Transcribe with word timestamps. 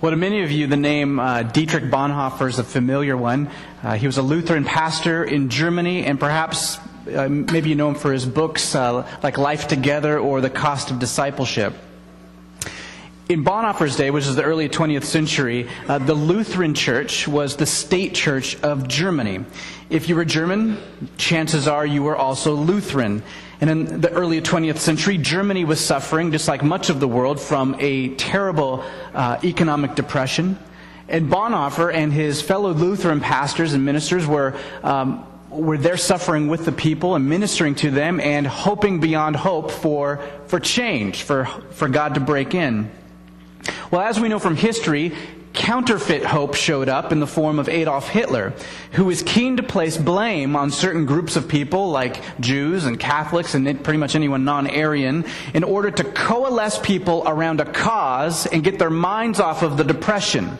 Well, 0.00 0.12
to 0.12 0.16
many 0.16 0.42
of 0.42 0.52
you, 0.52 0.68
the 0.68 0.76
name 0.76 1.18
uh, 1.18 1.42
Dietrich 1.42 1.90
Bonhoeffer 1.90 2.48
is 2.48 2.60
a 2.60 2.62
familiar 2.62 3.16
one. 3.16 3.50
Uh, 3.82 3.94
he 3.96 4.06
was 4.06 4.16
a 4.16 4.22
Lutheran 4.22 4.64
pastor 4.64 5.24
in 5.24 5.48
Germany, 5.48 6.04
and 6.04 6.20
perhaps 6.20 6.78
uh, 7.12 7.28
maybe 7.28 7.70
you 7.70 7.74
know 7.74 7.88
him 7.88 7.94
for 7.96 8.12
his 8.12 8.24
books 8.24 8.76
uh, 8.76 9.04
like 9.24 9.38
Life 9.38 9.66
Together 9.66 10.16
or 10.20 10.40
The 10.40 10.50
Cost 10.50 10.92
of 10.92 11.00
Discipleship. 11.00 11.74
In 13.28 13.42
Bonhoeffer's 13.42 13.96
day, 13.96 14.12
which 14.12 14.24
is 14.28 14.36
the 14.36 14.44
early 14.44 14.68
20th 14.68 15.02
century, 15.02 15.68
uh, 15.88 15.98
the 15.98 16.14
Lutheran 16.14 16.74
Church 16.74 17.26
was 17.26 17.56
the 17.56 17.66
state 17.66 18.14
church 18.14 18.54
of 18.62 18.86
Germany. 18.86 19.44
If 19.90 20.08
you 20.08 20.14
were 20.14 20.24
German, 20.24 20.78
chances 21.16 21.66
are 21.66 21.84
you 21.84 22.04
were 22.04 22.16
also 22.16 22.54
Lutheran. 22.54 23.24
And 23.60 23.70
in 23.70 24.00
the 24.00 24.10
early 24.10 24.40
20th 24.40 24.78
century, 24.78 25.18
Germany 25.18 25.64
was 25.64 25.84
suffering, 25.84 26.30
just 26.30 26.46
like 26.46 26.62
much 26.62 26.90
of 26.90 27.00
the 27.00 27.08
world, 27.08 27.40
from 27.40 27.76
a 27.80 28.14
terrible 28.14 28.84
uh, 29.14 29.38
economic 29.42 29.96
depression. 29.96 30.58
And 31.08 31.28
Bonhoeffer 31.28 31.92
and 31.92 32.12
his 32.12 32.40
fellow 32.40 32.72
Lutheran 32.72 33.20
pastors 33.20 33.72
and 33.72 33.84
ministers 33.84 34.26
were, 34.26 34.54
um, 34.84 35.26
were 35.50 35.78
there 35.78 35.96
suffering 35.96 36.48
with 36.48 36.66
the 36.66 36.72
people 36.72 37.16
and 37.16 37.28
ministering 37.28 37.74
to 37.76 37.90
them 37.90 38.20
and 38.20 38.46
hoping 38.46 39.00
beyond 39.00 39.34
hope 39.34 39.72
for, 39.72 40.22
for 40.46 40.60
change, 40.60 41.22
for, 41.22 41.46
for 41.70 41.88
God 41.88 42.14
to 42.14 42.20
break 42.20 42.54
in. 42.54 42.90
Well, 43.90 44.02
as 44.02 44.20
we 44.20 44.28
know 44.28 44.38
from 44.38 44.54
history, 44.54 45.14
counterfeit 45.58 46.24
hope 46.24 46.54
showed 46.54 46.88
up 46.88 47.10
in 47.10 47.18
the 47.20 47.26
form 47.26 47.58
of 47.58 47.68
Adolf 47.68 48.08
Hitler, 48.08 48.54
who 48.92 49.04
was 49.04 49.22
keen 49.22 49.56
to 49.56 49.62
place 49.62 49.98
blame 49.98 50.54
on 50.54 50.70
certain 50.70 51.04
groups 51.04 51.34
of 51.34 51.48
people 51.48 51.90
like 51.90 52.22
Jews 52.40 52.84
and 52.84 52.98
Catholics 52.98 53.54
and 53.54 53.84
pretty 53.84 53.98
much 53.98 54.14
anyone 54.14 54.44
non-Aryan 54.44 55.24
in 55.52 55.64
order 55.64 55.90
to 55.90 56.04
coalesce 56.04 56.78
people 56.78 57.24
around 57.26 57.60
a 57.60 57.64
cause 57.64 58.46
and 58.46 58.62
get 58.62 58.78
their 58.78 58.88
minds 58.88 59.40
off 59.40 59.62
of 59.62 59.76
the 59.76 59.84
depression. 59.84 60.56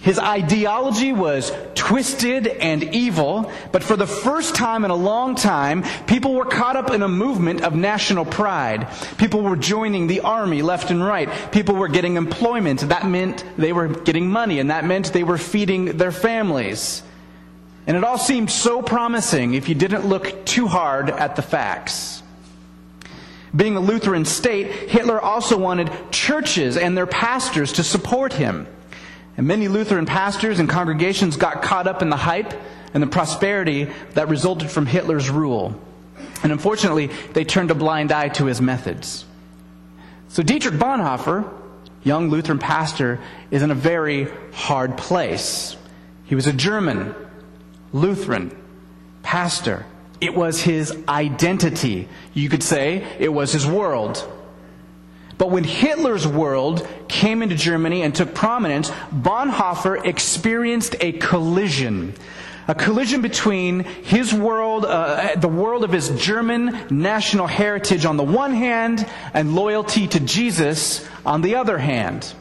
His 0.00 0.18
ideology 0.18 1.12
was 1.12 1.52
twisted 1.74 2.46
and 2.46 2.84
evil, 2.94 3.50
but 3.72 3.82
for 3.82 3.96
the 3.96 4.06
first 4.06 4.54
time 4.54 4.84
in 4.84 4.92
a 4.92 4.96
long 4.96 5.34
time, 5.34 5.82
people 6.06 6.34
were 6.34 6.44
caught 6.44 6.76
up 6.76 6.92
in 6.92 7.02
a 7.02 7.08
movement 7.08 7.62
of 7.62 7.74
national 7.74 8.24
pride. 8.24 8.86
People 9.18 9.42
were 9.42 9.56
joining 9.56 10.06
the 10.06 10.20
army 10.20 10.62
left 10.62 10.92
and 10.92 11.04
right. 11.04 11.28
People 11.50 11.74
were 11.74 11.88
getting 11.88 12.16
employment. 12.16 12.80
That 12.88 13.08
meant 13.08 13.44
they 13.56 13.72
were 13.72 13.88
getting 13.88 14.30
money, 14.30 14.60
and 14.60 14.70
that 14.70 14.84
meant 14.84 15.12
they 15.12 15.24
were 15.24 15.38
feeding 15.38 15.96
their 15.96 16.12
families. 16.12 17.02
And 17.88 17.96
it 17.96 18.04
all 18.04 18.18
seemed 18.18 18.52
so 18.52 18.82
promising 18.82 19.54
if 19.54 19.68
you 19.68 19.74
didn't 19.74 20.06
look 20.06 20.44
too 20.44 20.68
hard 20.68 21.10
at 21.10 21.34
the 21.34 21.42
facts. 21.42 22.22
Being 23.56 23.76
a 23.76 23.80
Lutheran 23.80 24.26
state, 24.26 24.90
Hitler 24.90 25.20
also 25.20 25.58
wanted 25.58 25.90
churches 26.12 26.76
and 26.76 26.96
their 26.96 27.06
pastors 27.06 27.72
to 27.74 27.82
support 27.82 28.32
him. 28.32 28.68
And 29.38 29.46
many 29.46 29.68
Lutheran 29.68 30.04
pastors 30.04 30.58
and 30.58 30.68
congregations 30.68 31.36
got 31.36 31.62
caught 31.62 31.86
up 31.86 32.02
in 32.02 32.10
the 32.10 32.16
hype 32.16 32.52
and 32.92 33.00
the 33.00 33.06
prosperity 33.06 33.88
that 34.14 34.28
resulted 34.28 34.68
from 34.68 34.84
Hitler's 34.84 35.30
rule. 35.30 35.80
And 36.42 36.50
unfortunately, 36.50 37.06
they 37.34 37.44
turned 37.44 37.70
a 37.70 37.74
blind 37.76 38.10
eye 38.10 38.30
to 38.30 38.46
his 38.46 38.60
methods. 38.60 39.24
So 40.28 40.42
Dietrich 40.42 40.74
Bonhoeffer, 40.74 41.48
young 42.02 42.30
Lutheran 42.30 42.58
pastor, 42.58 43.20
is 43.52 43.62
in 43.62 43.70
a 43.70 43.76
very 43.76 44.26
hard 44.52 44.98
place. 44.98 45.76
He 46.24 46.34
was 46.34 46.48
a 46.48 46.52
German, 46.52 47.14
Lutheran, 47.92 48.50
pastor. 49.22 49.86
It 50.20 50.34
was 50.34 50.60
his 50.60 50.92
identity. 51.08 52.08
You 52.34 52.48
could 52.48 52.64
say 52.64 53.06
it 53.20 53.32
was 53.32 53.52
his 53.52 53.66
world. 53.68 54.28
But 55.38 55.50
when 55.52 55.64
Hitler's 55.64 56.26
world 56.26 56.86
came 57.06 57.42
into 57.42 57.54
Germany 57.54 58.02
and 58.02 58.14
took 58.14 58.34
prominence, 58.34 58.90
Bonhoeffer 59.12 60.04
experienced 60.04 60.96
a 61.00 61.12
collision. 61.12 62.14
A 62.66 62.74
collision 62.74 63.22
between 63.22 63.84
his 63.84 64.34
world, 64.34 64.84
uh, 64.84 65.36
the 65.36 65.48
world 65.48 65.84
of 65.84 65.92
his 65.92 66.10
German 66.22 66.78
national 66.90 67.46
heritage 67.46 68.04
on 68.04 68.18
the 68.18 68.24
one 68.24 68.52
hand, 68.52 69.08
and 69.32 69.54
loyalty 69.54 70.06
to 70.08 70.20
Jesus 70.20 71.08
on 71.24 71.40
the 71.40 71.54
other 71.54 71.78
hand. 71.78 72.34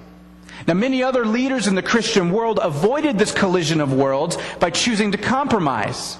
Now, 0.68 0.74
many 0.74 1.02
other 1.02 1.24
leaders 1.24 1.68
in 1.68 1.76
the 1.76 1.84
Christian 1.84 2.32
world 2.32 2.60
avoided 2.62 3.18
this 3.18 3.32
collision 3.32 3.80
of 3.80 3.94
worlds 3.94 4.38
by 4.60 4.72
choosing 4.72 5.14
to 5.14 5.18
compromise. 5.18 6.18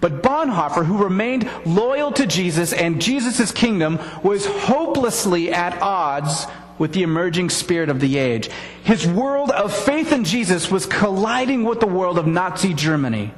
But 0.00 0.22
Bonhoeffer, 0.22 0.84
who 0.84 1.02
remained 1.02 1.48
loyal 1.64 2.12
to 2.12 2.26
Jesus 2.26 2.72
and 2.72 3.00
Jesus' 3.00 3.52
kingdom, 3.52 3.98
was 4.22 4.46
hopelessly 4.46 5.52
at 5.52 5.80
odds 5.80 6.46
with 6.78 6.92
the 6.92 7.02
emerging 7.02 7.50
spirit 7.50 7.88
of 7.88 8.00
the 8.00 8.18
age. 8.18 8.50
His 8.82 9.06
world 9.06 9.50
of 9.50 9.74
faith 9.74 10.12
in 10.12 10.24
Jesus 10.24 10.70
was 10.70 10.86
colliding 10.86 11.64
with 11.64 11.80
the 11.80 11.86
world 11.86 12.18
of 12.18 12.26
Nazi 12.26 12.74
Germany. 12.74 13.32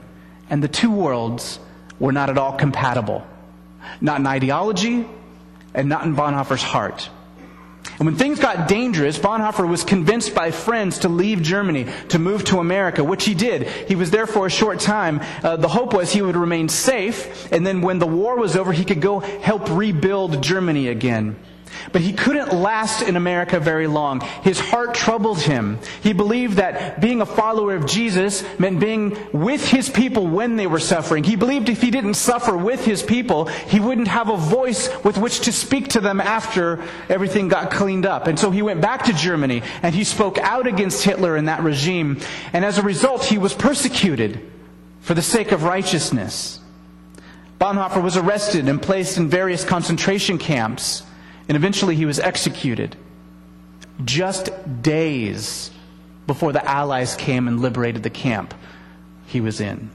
And 0.48 0.62
the 0.62 0.68
two 0.68 0.90
worlds 0.90 1.58
were 1.98 2.12
not 2.12 2.30
at 2.30 2.38
all 2.38 2.56
compatible. 2.56 3.26
Not 4.00 4.20
in 4.20 4.26
ideology 4.26 5.06
and 5.74 5.88
not 5.88 6.04
in 6.04 6.16
Bonhoeffer's 6.16 6.62
heart. 6.62 7.10
And 7.98 8.06
when 8.06 8.16
things 8.16 8.38
got 8.38 8.68
dangerous, 8.68 9.18
Bonhoeffer 9.18 9.68
was 9.68 9.84
convinced 9.84 10.34
by 10.34 10.50
friends 10.50 10.98
to 11.00 11.08
leave 11.08 11.42
Germany, 11.42 11.86
to 12.08 12.18
move 12.18 12.44
to 12.46 12.58
America, 12.58 13.02
which 13.02 13.24
he 13.24 13.34
did. 13.34 13.66
He 13.88 13.94
was 13.94 14.10
there 14.10 14.26
for 14.26 14.46
a 14.46 14.50
short 14.50 14.80
time. 14.80 15.20
Uh, 15.42 15.56
the 15.56 15.68
hope 15.68 15.94
was 15.94 16.12
he 16.12 16.22
would 16.22 16.36
remain 16.36 16.68
safe, 16.68 17.50
and 17.52 17.66
then 17.66 17.80
when 17.80 17.98
the 17.98 18.06
war 18.06 18.36
was 18.36 18.56
over, 18.56 18.72
he 18.72 18.84
could 18.84 19.00
go 19.00 19.20
help 19.20 19.70
rebuild 19.70 20.42
Germany 20.42 20.88
again. 20.88 21.36
But 21.92 22.02
he 22.02 22.12
couldn't 22.12 22.52
last 22.52 23.02
in 23.02 23.16
America 23.16 23.60
very 23.60 23.86
long. 23.86 24.20
His 24.42 24.58
heart 24.58 24.94
troubled 24.94 25.40
him. 25.40 25.78
He 26.02 26.12
believed 26.12 26.56
that 26.58 27.00
being 27.00 27.20
a 27.20 27.26
follower 27.26 27.74
of 27.74 27.86
Jesus 27.86 28.44
meant 28.58 28.80
being 28.80 29.16
with 29.32 29.66
his 29.66 29.88
people 29.88 30.26
when 30.26 30.56
they 30.56 30.66
were 30.66 30.78
suffering. 30.78 31.24
He 31.24 31.36
believed 31.36 31.68
if 31.68 31.82
he 31.82 31.90
didn't 31.90 32.14
suffer 32.14 32.56
with 32.56 32.84
his 32.84 33.02
people, 33.02 33.46
he 33.46 33.80
wouldn't 33.80 34.08
have 34.08 34.28
a 34.28 34.36
voice 34.36 34.88
with 35.04 35.18
which 35.18 35.40
to 35.40 35.52
speak 35.52 35.88
to 35.88 36.00
them 36.00 36.20
after 36.20 36.82
everything 37.08 37.48
got 37.48 37.70
cleaned 37.70 38.06
up. 38.06 38.26
And 38.26 38.38
so 38.38 38.50
he 38.50 38.62
went 38.62 38.80
back 38.80 39.04
to 39.04 39.12
Germany 39.12 39.62
and 39.82 39.94
he 39.94 40.04
spoke 40.04 40.38
out 40.38 40.66
against 40.66 41.04
Hitler 41.04 41.36
and 41.36 41.48
that 41.48 41.62
regime. 41.62 42.20
And 42.52 42.64
as 42.64 42.78
a 42.78 42.82
result, 42.82 43.24
he 43.24 43.38
was 43.38 43.54
persecuted 43.54 44.40
for 45.00 45.14
the 45.14 45.22
sake 45.22 45.52
of 45.52 45.62
righteousness. 45.62 46.60
Bonhoeffer 47.60 48.02
was 48.02 48.16
arrested 48.16 48.68
and 48.68 48.82
placed 48.82 49.16
in 49.16 49.28
various 49.28 49.64
concentration 49.64 50.36
camps. 50.36 51.02
And 51.48 51.56
eventually 51.56 51.94
he 51.94 52.06
was 52.06 52.18
executed 52.18 52.96
just 54.04 54.50
days 54.82 55.70
before 56.26 56.52
the 56.52 56.64
Allies 56.68 57.14
came 57.14 57.48
and 57.48 57.60
liberated 57.60 58.02
the 58.02 58.10
camp 58.10 58.54
he 59.26 59.40
was 59.40 59.60
in. 59.60 59.90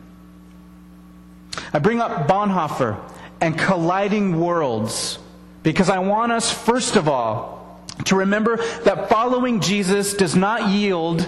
I 1.73 1.79
bring 1.79 1.99
up 1.99 2.27
Bonhoeffer 2.27 2.97
and 3.41 3.57
colliding 3.57 4.39
worlds 4.39 5.19
because 5.63 5.89
I 5.89 5.99
want 5.99 6.31
us, 6.31 6.51
first 6.51 6.95
of 6.95 7.07
all, 7.07 7.81
to 8.05 8.15
remember 8.15 8.57
that 8.83 9.09
following 9.09 9.59
Jesus 9.59 10.13
does 10.13 10.35
not 10.35 10.69
yield 10.69 11.27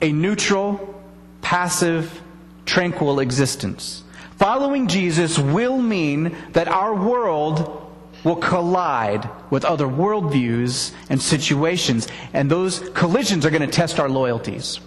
a 0.00 0.12
neutral, 0.12 1.02
passive, 1.42 2.22
tranquil 2.64 3.20
existence. 3.20 4.02
Following 4.36 4.88
Jesus 4.88 5.38
will 5.38 5.78
mean 5.78 6.36
that 6.52 6.68
our 6.68 6.94
world 6.94 7.83
will 8.24 8.36
collide 8.36 9.28
with 9.50 9.64
other 9.64 9.86
worldviews 9.86 10.92
and 11.08 11.20
situations, 11.20 12.08
and 12.32 12.50
those 12.50 12.80
collisions 12.90 13.46
are 13.46 13.50
going 13.50 13.62
to 13.62 13.68
test 13.68 14.00
our 14.00 14.08
loyalties. 14.08 14.80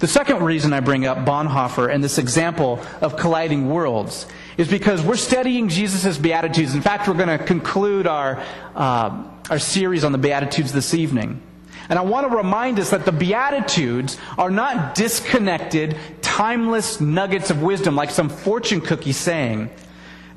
The 0.00 0.08
second 0.08 0.42
reason 0.42 0.72
I 0.72 0.80
bring 0.80 1.06
up 1.06 1.18
Bonhoeffer 1.18 1.92
and 1.92 2.02
this 2.02 2.18
example 2.18 2.80
of 3.00 3.16
colliding 3.16 3.68
worlds 3.68 4.26
is 4.56 4.68
because 4.68 5.02
we're 5.02 5.16
studying 5.16 5.68
Jesus' 5.68 6.18
Beatitudes. 6.18 6.74
In 6.74 6.82
fact, 6.82 7.06
we're 7.06 7.14
going 7.14 7.38
to 7.38 7.44
conclude 7.44 8.06
our, 8.06 8.42
uh, 8.74 9.24
our 9.50 9.58
series 9.58 10.02
on 10.02 10.10
the 10.10 10.18
Beatitudes 10.18 10.72
this 10.72 10.94
evening. 10.94 11.40
And 11.88 11.98
I 11.98 12.02
want 12.02 12.28
to 12.28 12.36
remind 12.36 12.78
us 12.80 12.90
that 12.90 13.04
the 13.04 13.12
Beatitudes 13.12 14.18
are 14.36 14.50
not 14.50 14.94
disconnected, 14.94 15.96
timeless 16.20 17.00
nuggets 17.00 17.50
of 17.50 17.62
wisdom 17.62 17.94
like 17.94 18.10
some 18.10 18.28
fortune 18.28 18.80
cookie 18.80 19.12
saying. 19.12 19.70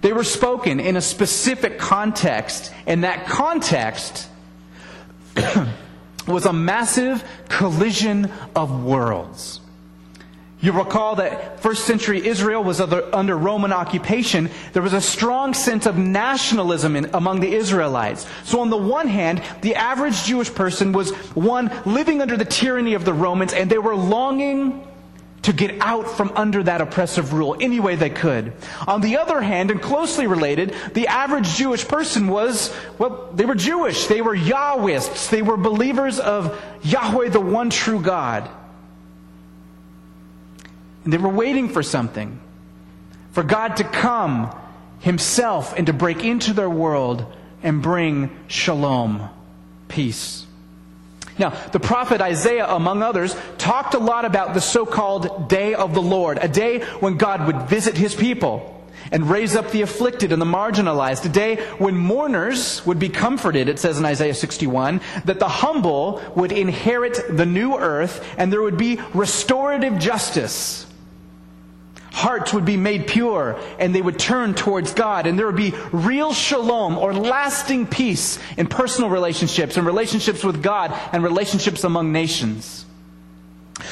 They 0.02 0.14
were 0.14 0.24
spoken 0.24 0.80
in 0.80 0.98
a 0.98 1.02
specific 1.02 1.78
context, 1.78 2.74
and 2.88 3.04
that 3.04 3.28
context 3.28 4.28
was 6.28 6.46
a 6.46 6.54
massive 6.54 7.24
collision 7.48 8.32
of 8.56 8.84
worlds. 8.84 9.62
You 10.60 10.74
recall 10.74 11.16
that 11.16 11.60
first 11.60 11.86
century 11.86 12.26
Israel 12.26 12.64
was 12.64 12.80
under, 12.80 13.36
Roman 13.36 13.74
occupation. 13.74 14.52
There 14.74 14.84
was 14.84 14.94
a 14.94 15.02
strong 15.02 15.56
sense 15.56 15.88
of 15.88 15.98
nationalism 15.98 16.96
in, 16.96 17.10
among 17.16 17.40
the 17.40 17.52
Israelites. 17.52 18.28
So 18.44 18.60
on 18.60 18.70
the 18.70 18.78
one 18.78 19.08
hand, 19.08 19.42
the 19.62 19.76
average 19.76 20.24
Jewish 20.24 20.54
person 20.54 20.92
was 20.92 21.14
one 21.34 21.72
living 21.86 22.22
under 22.22 22.38
the 22.38 22.46
tyranny 22.46 22.94
of 22.94 23.06
the 23.06 23.14
Romans 23.14 23.54
and 23.54 23.72
they 23.72 23.80
were 23.80 23.96
longing 23.96 24.88
to 25.44 25.54
get 25.54 25.82
out 25.82 26.08
from 26.08 26.32
under 26.36 26.62
that 26.64 26.82
oppressive 26.82 27.34
rule 27.34 27.58
any 27.60 27.80
way 27.80 27.96
they 27.96 28.10
could. 28.10 28.54
On 28.88 29.02
the 29.02 29.18
other 29.18 29.42
hand, 29.42 29.72
and 29.72 29.82
closely 29.82 30.28
related, 30.28 30.76
the 30.94 31.08
average 31.08 31.56
Jewish 31.56 31.88
person 31.88 32.28
was, 32.28 32.74
well, 33.00 33.30
they 33.34 33.46
were 33.46 33.56
Jewish. 33.56 34.06
They 34.06 34.22
were 34.22 34.36
Yahwists. 34.36 35.30
They 35.30 35.42
were 35.42 35.58
believers 35.58 36.20
of 36.20 36.62
Yahweh, 36.84 37.30
the 37.30 37.40
one 37.40 37.72
true 37.72 38.02
God. 38.02 38.50
And 41.04 41.12
they 41.12 41.18
were 41.18 41.30
waiting 41.30 41.70
for 41.70 41.82
something, 41.82 42.40
for 43.32 43.42
God 43.42 43.78
to 43.78 43.84
come 43.84 44.56
himself 45.00 45.74
and 45.76 45.88
to 45.88 45.94
break 45.94 46.24
into 46.24 46.54
their 46.54 46.70
world 46.70 47.26
and 47.64 47.82
bring 47.82 48.30
shalom, 48.48 49.28
peace. 49.88 50.46
Now, 51.40 51.52
the 51.72 51.80
prophet 51.80 52.22
Isaiah, 52.22 52.68
among 52.68 53.04
others, 53.04 53.36
talked 53.58 53.94
a 53.94 54.00
lot 54.00 54.26
about 54.26 54.54
the 54.54 54.62
so 54.62 54.86
called 54.86 55.50
day 55.50 55.74
of 55.74 55.94
the 55.94 56.02
Lord, 56.02 56.40
a 56.42 56.48
day 56.48 56.82
when 57.00 57.18
God 57.18 57.48
would 57.48 57.64
visit 57.64 57.98
his 57.98 58.16
people 58.16 58.78
and 59.12 59.30
raise 59.30 59.56
up 59.56 59.72
the 59.72 59.82
afflicted 59.82 60.32
and 60.32 60.42
the 60.42 60.46
marginalized, 60.46 61.26
a 61.26 61.30
day 61.30 61.56
when 61.78 61.96
mourners 61.96 62.86
would 62.86 63.00
be 63.00 63.10
comforted, 63.10 63.68
it 63.68 63.80
says 63.80 63.98
in 63.98 64.06
Isaiah 64.06 64.34
61, 64.34 65.02
that 65.26 65.40
the 65.40 65.48
humble 65.48 66.22
would 66.36 66.52
inherit 66.52 67.20
the 67.36 67.46
new 67.46 67.76
earth 67.76 68.26
and 68.38 68.52
there 68.52 68.62
would 68.62 68.78
be 68.78 69.00
restorative 69.14 69.98
justice. 70.00 70.86
Hearts 72.12 72.54
would 72.54 72.66
be 72.66 72.76
made 72.76 73.08
pure 73.08 73.58
and 73.80 73.96
they 73.96 74.02
would 74.02 74.20
turn 74.20 74.54
towards 74.54 74.94
God 74.94 75.28
and 75.28 75.40
there 75.40 75.46
would 75.46 75.56
be 75.56 75.74
real 75.92 76.34
shalom 76.34 76.98
or 76.98 77.14
lasting 77.14 77.88
peace 77.88 78.38
in 78.58 78.68
personal 78.68 79.10
relationships 79.10 79.78
and 79.78 79.86
relationships 79.86 80.44
with 80.44 80.62
God 80.62 80.92
and 81.14 81.24
relationships 81.24 81.86
among 81.86 82.12
nations. 82.12 82.86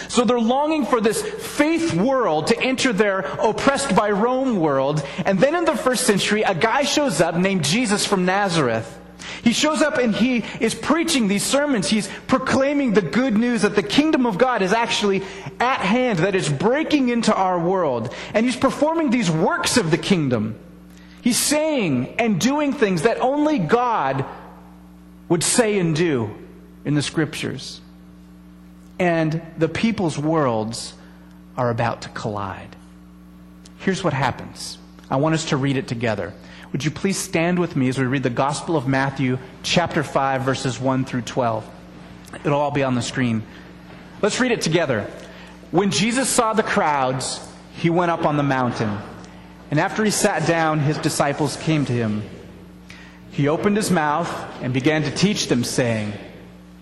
So 0.10 0.26
they're 0.26 0.40
longing 0.40 0.86
for 0.86 1.00
this 1.00 1.22
faith 1.22 1.94
world 1.94 2.48
to 2.48 2.62
enter 2.62 2.92
their 2.92 3.20
oppressed 3.20 3.96
by 3.96 4.12
Rome 4.12 4.60
world. 4.60 5.02
And 5.26 5.40
then 5.40 5.56
in 5.56 5.66
the 5.66 5.78
first 5.78 6.06
century, 6.06 6.44
a 6.44 6.54
guy 6.54 6.84
shows 6.84 7.22
up 7.22 7.36
named 7.36 7.64
Jesus 7.64 8.06
from 8.06 8.26
Nazareth. 8.26 8.99
He 9.44 9.54
shows 9.54 9.82
up 9.82 9.98
and 9.98 10.14
he 10.14 10.44
is 10.60 10.76
preaching 10.76 11.28
these 11.28 11.44
sermons. 11.44 11.88
He's 11.88 12.10
proclaiming 12.28 12.94
the 12.94 13.02
good 13.02 13.38
news 13.38 13.62
that 13.62 13.76
the 13.76 13.84
kingdom 13.84 14.26
of 14.26 14.38
God 14.38 14.62
is 14.62 14.74
actually 14.74 15.24
at 15.60 15.80
hand, 15.80 16.20
that 16.20 16.36
it's 16.36 16.50
breaking 16.50 17.10
into 17.10 17.34
our 17.34 17.60
world. 17.60 18.14
And 18.34 18.46
he's 18.46 18.58
performing 18.58 19.10
these 19.10 19.32
works 19.32 19.78
of 19.78 19.92
the 19.92 19.98
kingdom. 19.98 20.60
He's 21.22 21.38
saying 21.38 22.16
and 22.20 22.40
doing 22.40 22.74
things 22.74 23.04
that 23.04 23.20
only 23.22 23.60
God 23.60 24.26
would 25.28 25.44
say 25.44 25.80
and 25.80 25.96
do 25.96 26.36
in 26.86 26.96
the 26.96 27.02
scriptures. 27.02 27.82
And 28.98 29.42
the 29.58 29.70
people's 29.70 30.18
worlds 30.18 30.94
are 31.56 31.70
about 31.70 32.02
to 32.04 32.10
collide. 32.10 32.76
Here's 33.80 34.04
what 34.04 34.14
happens. 34.14 34.78
I 35.10 35.16
want 35.18 35.36
us 35.36 35.46
to 35.46 35.58
read 35.58 35.78
it 35.78 35.88
together. 35.88 36.34
Would 36.72 36.86
you 36.86 36.92
please 36.92 37.18
stand 37.18 37.58
with 37.58 37.76
me 37.76 37.90
as 37.90 37.98
we 37.98 38.06
read 38.06 38.22
the 38.22 38.30
Gospel 38.30 38.78
of 38.78 38.88
Matthew, 38.88 39.40
chapter 39.64 40.04
5, 40.04 40.44
verses 40.44 40.80
1 40.80 41.06
through 41.06 41.24
12? 41.24 41.68
It'll 42.44 42.60
all 42.60 42.70
be 42.70 42.84
on 42.84 42.94
the 42.94 43.02
screen. 43.02 43.42
Let's 44.22 44.40
read 44.40 44.52
it 44.52 44.62
together. 44.62 45.10
When 45.72 45.90
Jesus 45.90 46.30
saw 46.30 46.54
the 46.54 46.62
crowds, 46.62 47.40
he 47.74 47.90
went 47.90 48.12
up 48.12 48.24
on 48.24 48.38
the 48.38 48.44
mountain. 48.44 49.00
And 49.72 49.80
after 49.80 50.04
he 50.04 50.12
sat 50.12 50.48
down, 50.48 50.80
his 50.80 51.00
disciples 51.00 51.58
came 51.58 51.86
to 51.86 51.94
him. 51.94 52.22
He 53.32 53.48
opened 53.48 53.76
his 53.76 53.90
mouth 53.90 54.30
and 54.62 54.72
began 54.72 55.02
to 55.04 55.12
teach 55.12 55.48
them, 55.48 55.64
saying, 55.64 56.14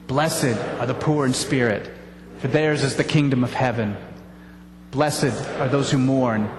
Blessed 0.07 0.57
are 0.79 0.85
the 0.85 0.93
poor 0.93 1.25
in 1.25 1.33
spirit, 1.33 1.89
for 2.39 2.49
theirs 2.49 2.83
is 2.83 2.97
the 2.97 3.03
kingdom 3.05 3.43
of 3.43 3.53
heaven. 3.53 3.95
Blessed 4.91 5.47
are 5.59 5.69
those 5.69 5.91
who 5.91 5.97
mourn, 5.97 6.49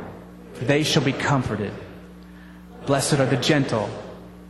for 0.55 0.65
they 0.65 0.83
shall 0.83 1.03
be 1.03 1.13
comforted. 1.13 1.73
Blessed 2.89 3.21
are 3.21 3.27
the 3.27 3.37
gentle, 3.37 3.87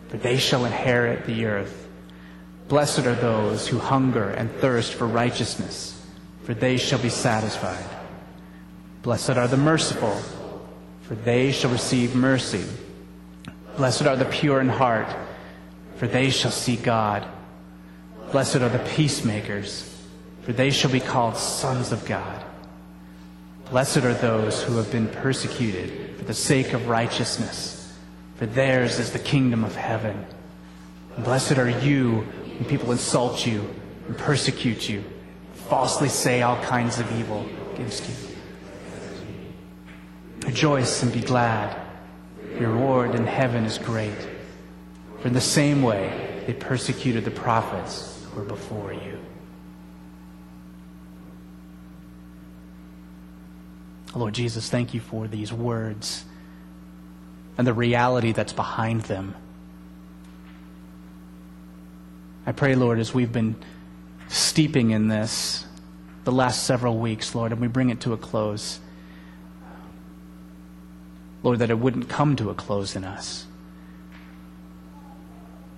for 0.07 0.17
they 0.17 0.37
shall 0.37 0.65
inherit 0.65 1.27
the 1.27 1.47
earth. 1.47 1.89
Blessed 2.69 3.01
are 3.01 3.17
those 3.17 3.67
who 3.67 3.81
hunger 3.81 4.31
and 4.31 4.49
thirst 4.61 4.95
for 4.95 5.09
righteousness, 5.09 6.01
for 6.45 6.55
they 6.55 6.77
shall 6.77 7.01
be 7.01 7.09
satisfied. 7.09 7.85
Blessed 9.03 9.31
are 9.31 9.49
the 9.49 9.57
merciful, 9.57 10.17
for 11.03 11.17
they 11.17 11.51
shall 11.51 11.73
receive 11.73 12.15
mercy. 12.15 12.65
Blessed 13.77 14.07
are 14.07 14.15
the 14.15 14.25
pure 14.27 14.61
in 14.61 14.69
heart, 14.69 15.09
for 15.97 16.07
they 16.07 16.31
shall 16.31 16.53
see 16.53 16.77
God. 16.77 17.27
Blessed 18.31 18.59
are 18.59 18.69
the 18.69 18.89
peacemakers, 18.91 20.01
for 20.43 20.53
they 20.53 20.71
shall 20.71 20.93
be 20.93 21.01
called 21.01 21.37
sons 21.37 21.91
of 21.91 22.07
God. 22.07 22.45
Blessed 23.71 24.05
are 24.05 24.15
those 24.15 24.63
who 24.63 24.77
have 24.77 24.93
been 24.93 25.09
persecuted 25.09 26.17
for 26.17 26.25
the 26.25 26.35
sake 26.35 26.73
of 26.73 26.87
righteousness 26.87 27.78
for 28.39 28.47
theirs 28.47 29.01
is 29.01 29.11
the 29.11 29.19
kingdom 29.19 29.65
of 29.65 29.75
heaven. 29.75 30.25
And 31.17 31.25
blessed 31.25 31.59
are 31.59 31.69
you 31.69 32.21
when 32.59 32.65
people 32.67 32.93
insult 32.93 33.45
you 33.45 33.69
and 34.07 34.17
persecute 34.17 34.89
you, 34.89 35.03
falsely 35.53 36.09
say 36.09 36.43
all 36.43 36.57
kinds 36.63 37.01
of 37.01 37.19
evil 37.19 37.45
against 37.75 38.09
you. 38.09 38.15
Rejoice 40.47 41.03
and 41.03 41.13
be 41.13 41.21
glad. 41.21 41.77
Your 42.61 42.71
reward 42.71 43.17
in 43.17 43.27
heaven 43.27 43.65
is 43.65 43.77
great. 43.77 44.29
For 45.21 45.27
in 45.27 45.35
the 45.35 45.41
same 45.41 45.83
way 45.83 46.45
they 46.47 46.55
persecuted 46.55 47.25
the 47.25 47.33
prophets 47.33 48.25
who 48.31 48.39
were 48.39 48.47
before 48.47 48.93
you. 48.93 49.19
Lord 54.15 54.35
Jesus, 54.35 54.71
thank 54.71 54.95
you 54.95 55.01
for 55.01 55.27
these 55.27 55.53
words 55.53 56.25
and 57.59 57.67
the 57.67 57.75
reality 57.75 58.33
that's 58.33 58.53
behind 58.53 59.03
them. 59.03 59.35
I 62.47 62.53
pray, 62.53 62.77
Lord, 62.77 63.01
as 63.01 63.13
we've 63.13 63.33
been 63.33 63.57
steeping 64.29 64.93
in 64.93 65.09
this 65.09 65.67
the 66.25 66.33
last 66.33 66.65
several 66.65 66.99
weeks, 66.99 67.35
Lord, 67.35 67.53
and 67.53 67.61
we 67.61 67.69
bring 67.69 67.91
it 67.91 68.01
to 68.03 68.13
a 68.13 68.17
close, 68.17 68.81
Lord, 71.43 71.59
that 71.59 71.71
it 71.71 71.79
wouldn't 71.79 72.09
come 72.09 72.37
to 72.37 72.51
a 72.51 72.55
close 72.55 72.95
in 72.95 73.05
us. 73.05 73.47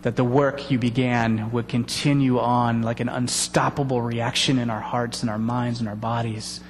That 0.03 0.17
the 0.17 0.25
work 0.25 0.71
you 0.71 0.79
began 0.79 1.51
would 1.53 1.69
continue 1.69 2.39
on 2.39 2.83
like 2.83 3.01
an 3.01 3.09
unstoppable 3.09 4.03
reaction 4.03 4.59
in 4.59 4.71
our 4.71 4.81
hearts 4.81 5.23
and 5.23 5.31
our 5.31 5.39
minds 5.39 5.81
and 5.81 5.89
our 5.89 5.97
bodies. 5.97 6.61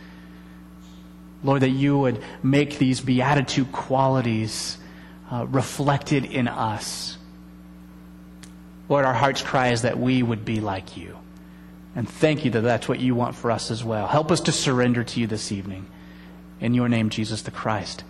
Lord, 1.42 1.62
that 1.62 1.70
you 1.70 1.98
would 1.98 2.22
make 2.42 2.78
these 2.78 3.00
beatitude 3.00 3.72
qualities 3.72 4.76
uh, 5.30 5.46
reflected 5.46 6.24
in 6.24 6.48
us. 6.48 7.16
Lord, 8.88 9.04
our 9.04 9.14
heart's 9.14 9.42
cry 9.42 9.68
is 9.68 9.82
that 9.82 9.98
we 9.98 10.22
would 10.22 10.44
be 10.44 10.60
like 10.60 10.96
you. 10.96 11.16
And 11.94 12.08
thank 12.08 12.44
you 12.44 12.50
that 12.52 12.60
that's 12.62 12.88
what 12.88 13.00
you 13.00 13.14
want 13.14 13.36
for 13.36 13.50
us 13.50 13.70
as 13.70 13.84
well. 13.84 14.06
Help 14.06 14.30
us 14.30 14.40
to 14.42 14.52
surrender 14.52 15.04
to 15.04 15.20
you 15.20 15.26
this 15.26 15.52
evening. 15.52 15.86
In 16.60 16.74
your 16.74 16.88
name, 16.88 17.10
Jesus 17.10 17.42
the 17.42 17.50
Christ. 17.50 18.04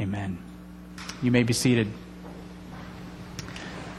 Amen. 0.00 0.38
You 1.22 1.30
may 1.30 1.42
be 1.42 1.52
seated. 1.52 1.88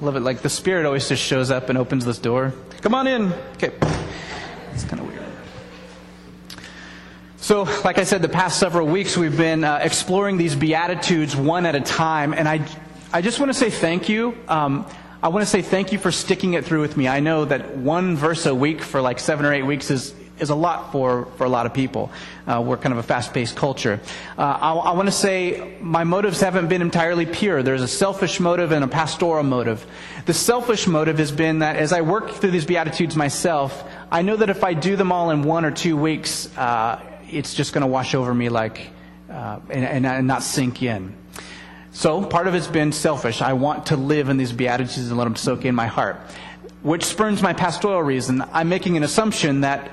Love 0.00 0.16
it. 0.16 0.20
Like 0.20 0.42
the 0.42 0.50
Spirit 0.50 0.86
always 0.86 1.08
just 1.08 1.22
shows 1.22 1.50
up 1.50 1.68
and 1.68 1.78
opens 1.78 2.04
this 2.04 2.18
door. 2.18 2.52
Come 2.82 2.94
on 2.94 3.06
in. 3.06 3.32
Okay. 3.54 3.72
It's 4.72 4.84
kind 4.84 5.00
of 5.00 5.08
weird. 5.08 5.17
So, 7.48 7.62
like 7.82 7.96
I 7.96 8.04
said, 8.04 8.20
the 8.20 8.28
past 8.28 8.60
several 8.60 8.86
weeks 8.86 9.16
we've 9.16 9.34
been 9.34 9.64
uh, 9.64 9.78
exploring 9.80 10.36
these 10.36 10.54
Beatitudes 10.54 11.34
one 11.34 11.64
at 11.64 11.74
a 11.74 11.80
time, 11.80 12.34
and 12.34 12.46
I, 12.46 12.62
I 13.10 13.22
just 13.22 13.40
want 13.40 13.48
to 13.48 13.58
say 13.58 13.70
thank 13.70 14.10
you. 14.10 14.36
Um, 14.48 14.84
I 15.22 15.28
want 15.28 15.46
to 15.46 15.50
say 15.50 15.62
thank 15.62 15.90
you 15.90 15.98
for 15.98 16.12
sticking 16.12 16.52
it 16.52 16.66
through 16.66 16.82
with 16.82 16.98
me. 16.98 17.08
I 17.08 17.20
know 17.20 17.46
that 17.46 17.78
one 17.78 18.16
verse 18.16 18.44
a 18.44 18.54
week 18.54 18.82
for 18.82 19.00
like 19.00 19.18
seven 19.18 19.46
or 19.46 19.54
eight 19.54 19.62
weeks 19.62 19.90
is, 19.90 20.14
is 20.38 20.50
a 20.50 20.54
lot 20.54 20.92
for, 20.92 21.24
for 21.38 21.44
a 21.44 21.48
lot 21.48 21.64
of 21.64 21.72
people. 21.72 22.10
Uh, 22.46 22.62
we're 22.62 22.76
kind 22.76 22.92
of 22.92 22.98
a 22.98 23.02
fast 23.02 23.32
paced 23.32 23.56
culture. 23.56 23.98
Uh, 24.36 24.42
I, 24.42 24.74
I 24.74 24.92
want 24.92 25.08
to 25.08 25.12
say 25.12 25.78
my 25.80 26.04
motives 26.04 26.42
haven't 26.42 26.68
been 26.68 26.82
entirely 26.82 27.24
pure. 27.24 27.62
There's 27.62 27.80
a 27.80 27.88
selfish 27.88 28.40
motive 28.40 28.72
and 28.72 28.84
a 28.84 28.88
pastoral 28.88 29.42
motive. 29.42 29.86
The 30.26 30.34
selfish 30.34 30.86
motive 30.86 31.16
has 31.16 31.32
been 31.32 31.60
that 31.60 31.76
as 31.76 31.94
I 31.94 32.02
work 32.02 32.30
through 32.30 32.50
these 32.50 32.66
Beatitudes 32.66 33.16
myself, 33.16 33.84
I 34.12 34.20
know 34.20 34.36
that 34.36 34.50
if 34.50 34.64
I 34.64 34.74
do 34.74 34.96
them 34.96 35.12
all 35.12 35.30
in 35.30 35.44
one 35.44 35.64
or 35.64 35.70
two 35.70 35.96
weeks, 35.96 36.54
uh, 36.58 37.07
it's 37.30 37.54
just 37.54 37.72
going 37.72 37.82
to 37.82 37.86
wash 37.86 38.14
over 38.14 38.32
me 38.34 38.48
like, 38.48 38.90
uh, 39.30 39.60
and, 39.70 40.06
and, 40.06 40.26
not 40.26 40.42
sink 40.42 40.82
in. 40.82 41.14
So 41.92 42.24
part 42.24 42.46
of 42.46 42.54
it's 42.54 42.66
been 42.66 42.92
selfish. 42.92 43.42
I 43.42 43.54
want 43.54 43.86
to 43.86 43.96
live 43.96 44.28
in 44.28 44.36
these 44.36 44.52
beatitudes 44.52 45.08
and 45.08 45.16
let 45.16 45.24
them 45.24 45.36
soak 45.36 45.64
in 45.64 45.74
my 45.74 45.86
heart. 45.86 46.16
Which 46.82 47.04
spurns 47.04 47.42
my 47.42 47.52
pastoral 47.52 48.02
reason. 48.02 48.42
I'm 48.52 48.68
making 48.68 48.96
an 48.96 49.02
assumption 49.02 49.62
that 49.62 49.90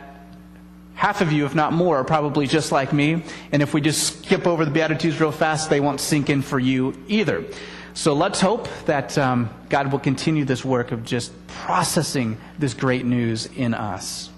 half 0.94 1.22
of 1.22 1.32
you, 1.32 1.46
if 1.46 1.56
not 1.56 1.74
more, 1.74 1.98
are 1.98 2.04
probably 2.04 2.48
just 2.48 2.72
like 2.72 2.94
me. 2.94 3.24
And 3.52 3.62
if 3.62 3.74
we 3.74 3.82
just 3.82 4.24
skip 4.24 4.48
over 4.48 4.66
the 4.66 4.72
beatitudes 4.72 5.20
real 5.20 5.32
fast, 5.32 5.70
they 5.70 5.80
won't 5.80 6.00
sink 6.00 6.30
in 6.30 6.42
for 6.42 6.60
you 6.60 6.96
either. 7.08 7.46
So 7.94 8.14
let's 8.14 8.42
hope 8.42 8.68
that 8.86 9.18
um, 9.18 9.50
God 9.70 9.92
will 9.92 10.00
continue 10.00 10.44
this 10.44 10.66
work 10.66 10.92
of 10.92 11.06
just 11.06 11.32
processing 11.48 12.38
this 12.60 12.74
great 12.74 13.06
news 13.06 13.46
in 13.56 13.74
us. 13.74 14.30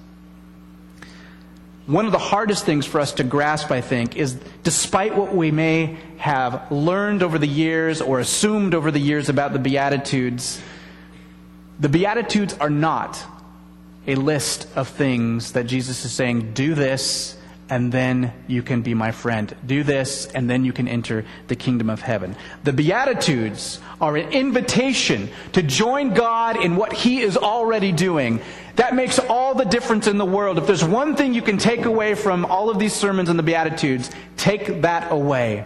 One 1.88 2.06
of 2.06 2.12
the 2.12 2.18
hardest 2.18 2.66
things 2.66 2.86
for 2.86 3.00
us 3.00 3.14
to 3.14 3.24
grasp, 3.24 3.72
I 3.72 3.80
think, 3.80 4.18
is 4.18 4.34
despite 4.64 5.16
what 5.16 5.34
we 5.34 5.52
may 5.52 5.98
have 6.18 6.70
learned 6.70 7.24
over 7.24 7.40
the 7.40 7.48
years 7.48 8.02
or 8.02 8.20
assumed 8.20 8.76
over 8.76 8.92
the 8.92 9.00
years 9.00 9.30
about 9.30 9.54
the 9.54 9.60
Beatitudes, 9.60 10.62
the 11.80 11.88
Beatitudes 11.88 12.54
are 12.56 12.70
not 12.70 13.24
a 14.06 14.16
list 14.16 14.68
of 14.76 14.90
things 14.90 15.54
that 15.54 15.66
Jesus 15.66 16.04
is 16.04 16.12
saying, 16.12 16.54
do 16.54 16.76
this, 16.76 17.38
and 17.70 17.92
then 17.92 18.34
you 18.48 18.64
can 18.64 18.82
be 18.82 18.94
my 18.94 19.12
friend. 19.12 19.54
Do 19.66 19.84
this, 19.84 20.26
and 20.28 20.50
then 20.50 20.66
you 20.66 20.74
can 20.74 20.88
enter 20.88 21.26
the 21.48 21.56
kingdom 21.56 21.90
of 21.90 22.02
heaven. 22.02 22.36
The 22.64 22.74
Beatitudes 22.74 23.80
are 24.00 24.16
an 24.16 24.32
invitation 24.32 25.30
to 25.54 25.62
join 25.62 26.14
God 26.14 26.62
in 26.62 26.76
what 26.76 26.94
He 26.94 27.22
is 27.22 27.38
already 27.38 27.92
doing. 27.92 28.42
That 28.78 28.96
makes 28.96 29.18
all 29.18 29.56
the 29.56 29.66
difference 29.66 30.08
in 30.08 30.18
the 30.18 30.26
world. 30.26 30.60
If 30.60 30.68
there's 30.68 30.84
one 30.84 31.16
thing 31.16 31.34
you 31.34 31.42
can 31.42 31.58
take 31.58 31.86
away 31.86 32.14
from 32.14 32.46
all 32.46 32.70
of 32.70 32.78
these 32.78 32.94
sermons 32.94 33.28
and 33.28 33.38
the 33.38 33.44
Beatitudes, 33.44 34.10
take 34.38 34.84
that 34.84 35.12
away. 35.12 35.66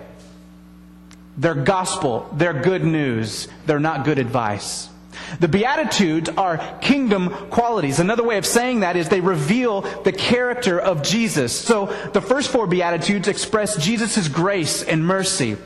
They're 1.38 1.54
gospel, 1.54 2.30
they're 2.34 2.54
good 2.54 2.84
news, 2.86 3.48
they're 3.66 3.80
not 3.80 4.06
good 4.06 4.18
advice. 4.18 4.90
The 5.40 5.50
Beatitudes 5.50 6.30
are 6.30 6.58
kingdom 6.80 7.30
qualities. 7.50 8.00
Another 8.00 8.24
way 8.24 8.38
of 8.38 8.46
saying 8.46 8.80
that 8.80 8.96
is 8.96 9.10
they 9.10 9.22
reveal 9.22 9.82
the 9.82 10.12
character 10.12 10.80
of 10.80 11.04
Jesus. 11.04 11.54
So 11.54 11.88
the 12.14 12.22
first 12.22 12.50
four 12.50 12.66
Beatitudes 12.66 13.28
express 13.28 13.76
Jesus' 13.76 14.30
grace 14.30 14.84
and 14.84 15.06
mercy. 15.06 15.58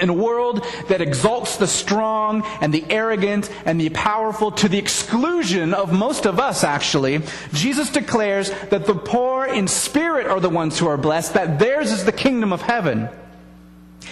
In 0.00 0.08
a 0.08 0.14
world 0.14 0.64
that 0.88 1.02
exalts 1.02 1.58
the 1.58 1.66
strong 1.66 2.42
and 2.62 2.72
the 2.72 2.84
arrogant 2.88 3.50
and 3.66 3.78
the 3.78 3.90
powerful 3.90 4.50
to 4.52 4.68
the 4.68 4.78
exclusion 4.78 5.74
of 5.74 5.92
most 5.92 6.24
of 6.26 6.40
us, 6.40 6.64
actually, 6.64 7.20
Jesus 7.52 7.90
declares 7.90 8.50
that 8.70 8.86
the 8.86 8.94
poor 8.94 9.44
in 9.44 9.68
spirit 9.68 10.26
are 10.26 10.40
the 10.40 10.48
ones 10.48 10.78
who 10.78 10.86
are 10.86 10.96
blessed, 10.96 11.34
that 11.34 11.58
theirs 11.58 11.92
is 11.92 12.06
the 12.06 12.12
kingdom 12.12 12.54
of 12.54 12.62
heaven. 12.62 13.10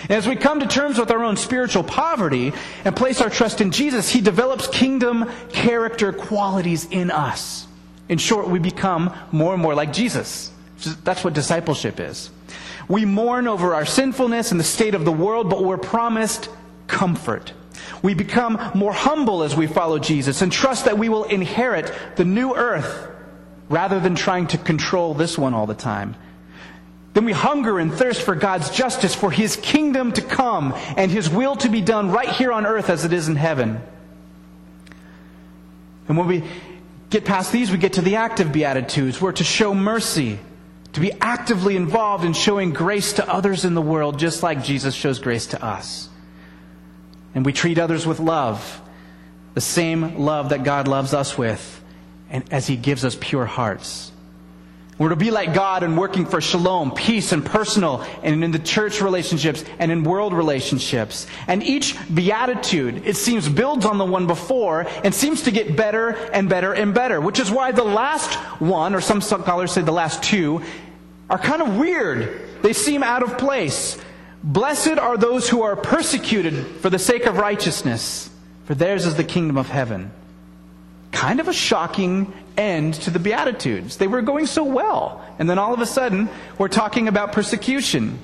And 0.02 0.10
as 0.12 0.26
we 0.26 0.36
come 0.36 0.60
to 0.60 0.66
terms 0.66 0.98
with 0.98 1.10
our 1.10 1.24
own 1.24 1.36
spiritual 1.36 1.82
poverty 1.82 2.52
and 2.84 2.94
place 2.94 3.20
our 3.20 3.30
trust 3.30 3.60
in 3.60 3.70
Jesus, 3.70 4.10
He 4.10 4.20
develops 4.20 4.66
kingdom 4.68 5.30
character 5.50 6.12
qualities 6.12 6.86
in 6.90 7.10
us. 7.10 7.66
In 8.08 8.18
short, 8.18 8.48
we 8.48 8.58
become 8.58 9.14
more 9.32 9.54
and 9.54 9.62
more 9.62 9.74
like 9.74 9.92
Jesus. 9.92 10.52
That's 11.04 11.22
what 11.24 11.32
discipleship 11.32 12.00
is. 12.00 12.30
We 12.90 13.04
mourn 13.04 13.46
over 13.46 13.72
our 13.72 13.86
sinfulness 13.86 14.50
and 14.50 14.58
the 14.58 14.64
state 14.64 14.96
of 14.96 15.04
the 15.04 15.12
world, 15.12 15.48
but 15.48 15.62
we're 15.62 15.78
promised 15.78 16.48
comfort. 16.88 17.52
We 18.02 18.14
become 18.14 18.72
more 18.74 18.92
humble 18.92 19.44
as 19.44 19.54
we 19.54 19.68
follow 19.68 20.00
Jesus 20.00 20.42
and 20.42 20.50
trust 20.50 20.86
that 20.86 20.98
we 20.98 21.08
will 21.08 21.22
inherit 21.22 21.94
the 22.16 22.24
new 22.24 22.52
earth 22.52 23.08
rather 23.68 24.00
than 24.00 24.16
trying 24.16 24.48
to 24.48 24.58
control 24.58 25.14
this 25.14 25.38
one 25.38 25.54
all 25.54 25.68
the 25.68 25.74
time. 25.74 26.16
Then 27.14 27.24
we 27.24 27.32
hunger 27.32 27.78
and 27.78 27.94
thirst 27.94 28.22
for 28.22 28.34
God's 28.34 28.70
justice, 28.70 29.14
for 29.14 29.30
His 29.30 29.54
kingdom 29.54 30.10
to 30.14 30.22
come 30.22 30.74
and 30.96 31.12
His 31.12 31.30
will 31.30 31.54
to 31.56 31.68
be 31.68 31.80
done 31.80 32.10
right 32.10 32.28
here 32.28 32.50
on 32.50 32.66
earth 32.66 32.90
as 32.90 33.04
it 33.04 33.12
is 33.12 33.28
in 33.28 33.36
heaven. 33.36 33.80
And 36.08 36.18
when 36.18 36.26
we 36.26 36.42
get 37.08 37.24
past 37.24 37.52
these, 37.52 37.70
we 37.70 37.78
get 37.78 37.92
to 37.92 38.02
the 38.02 38.16
active 38.16 38.50
Beatitudes. 38.50 39.20
We're 39.20 39.30
to 39.30 39.44
show 39.44 39.74
mercy, 39.74 40.40
to 40.92 41.00
be 41.00 41.12
actively 41.20 41.76
involved 41.76 42.24
in 42.24 42.32
showing 42.32 42.72
grace 42.72 43.14
to 43.14 43.28
others 43.28 43.64
in 43.64 43.74
the 43.74 43.82
world, 43.82 44.18
just 44.18 44.42
like 44.42 44.64
Jesus 44.64 44.94
shows 44.94 45.18
grace 45.18 45.46
to 45.48 45.64
us. 45.64 46.08
And 47.34 47.46
we 47.46 47.52
treat 47.52 47.78
others 47.78 48.06
with 48.06 48.18
love, 48.18 48.80
the 49.54 49.60
same 49.60 50.18
love 50.18 50.48
that 50.48 50.64
God 50.64 50.88
loves 50.88 51.14
us 51.14 51.38
with, 51.38 51.82
and 52.28 52.44
as 52.52 52.66
He 52.66 52.76
gives 52.76 53.04
us 53.04 53.16
pure 53.20 53.46
hearts. 53.46 54.09
We're 55.00 55.08
to 55.08 55.16
be 55.16 55.30
like 55.30 55.54
God 55.54 55.82
and 55.82 55.96
working 55.96 56.26
for 56.26 56.42
shalom, 56.42 56.90
peace 56.90 57.32
and 57.32 57.42
personal 57.42 58.04
and 58.22 58.44
in 58.44 58.50
the 58.50 58.58
church 58.58 59.00
relationships 59.00 59.64
and 59.78 59.90
in 59.90 60.04
world 60.04 60.34
relationships. 60.34 61.26
And 61.46 61.62
each 61.62 61.96
beatitude, 62.14 63.06
it 63.06 63.16
seems, 63.16 63.48
builds 63.48 63.86
on 63.86 63.96
the 63.96 64.04
one 64.04 64.26
before 64.26 64.86
and 65.02 65.14
seems 65.14 65.44
to 65.44 65.50
get 65.52 65.74
better 65.74 66.10
and 66.10 66.50
better 66.50 66.74
and 66.74 66.92
better, 66.92 67.18
which 67.18 67.40
is 67.40 67.50
why 67.50 67.72
the 67.72 67.82
last 67.82 68.34
one, 68.60 68.94
or 68.94 69.00
some 69.00 69.22
scholars 69.22 69.72
say 69.72 69.80
the 69.80 69.90
last 69.90 70.22
two, 70.22 70.60
are 71.30 71.38
kind 71.38 71.62
of 71.62 71.78
weird. 71.78 72.38
They 72.60 72.74
seem 72.74 73.02
out 73.02 73.22
of 73.22 73.38
place. 73.38 73.96
Blessed 74.44 74.98
are 74.98 75.16
those 75.16 75.48
who 75.48 75.62
are 75.62 75.76
persecuted 75.76 76.66
for 76.82 76.90
the 76.90 76.98
sake 76.98 77.24
of 77.24 77.38
righteousness, 77.38 78.28
for 78.66 78.74
theirs 78.74 79.06
is 79.06 79.14
the 79.14 79.24
kingdom 79.24 79.56
of 79.56 79.70
heaven. 79.70 80.10
Kind 81.20 81.38
of 81.38 81.48
a 81.48 81.52
shocking 81.52 82.32
end 82.56 82.94
to 82.94 83.10
the 83.10 83.18
Beatitudes. 83.18 83.98
They 83.98 84.06
were 84.06 84.22
going 84.22 84.46
so 84.46 84.64
well. 84.64 85.22
And 85.38 85.50
then 85.50 85.58
all 85.58 85.74
of 85.74 85.80
a 85.80 85.84
sudden, 85.84 86.30
we're 86.56 86.68
talking 86.68 87.08
about 87.08 87.32
persecution. 87.32 88.18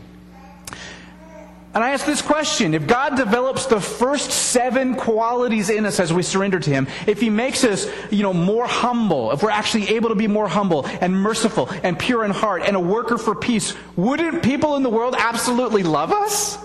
And 1.75 1.85
I 1.85 1.91
ask 1.91 2.07
this 2.07 2.23
question 2.23 2.73
if 2.73 2.87
God 2.87 3.19
develops 3.19 3.67
the 3.67 3.83
first 3.83 4.31
seven 4.31 4.95
qualities 4.95 5.69
in 5.69 5.85
us 5.85 6.01
as 6.01 6.11
we 6.11 6.23
surrender 6.23 6.59
to 6.59 6.71
Him, 6.71 6.89
if 7.07 7.21
He 7.21 7.29
makes 7.29 7.65
us, 7.65 7.87
you 8.11 8.23
know, 8.23 8.33
more 8.33 8.67
humble, 8.67 9.31
if 9.31 9.43
we're 9.43 9.51
actually 9.51 9.91
able 9.91 10.09
to 10.09 10.15
be 10.15 10.27
more 10.27 10.49
humble 10.49 10.87
and 10.87 11.15
merciful 11.15 11.69
and 11.83 11.99
pure 11.99 12.25
in 12.25 12.31
heart 12.31 12.63
and 12.63 12.77
a 12.77 12.81
worker 12.81 13.19
for 13.19 13.35
peace, 13.35 13.75
wouldn't 13.95 14.43
people 14.43 14.75
in 14.77 14.83
the 14.83 14.89
world 14.89 15.15
absolutely 15.19 15.83
love 15.83 16.13
us? 16.13 16.57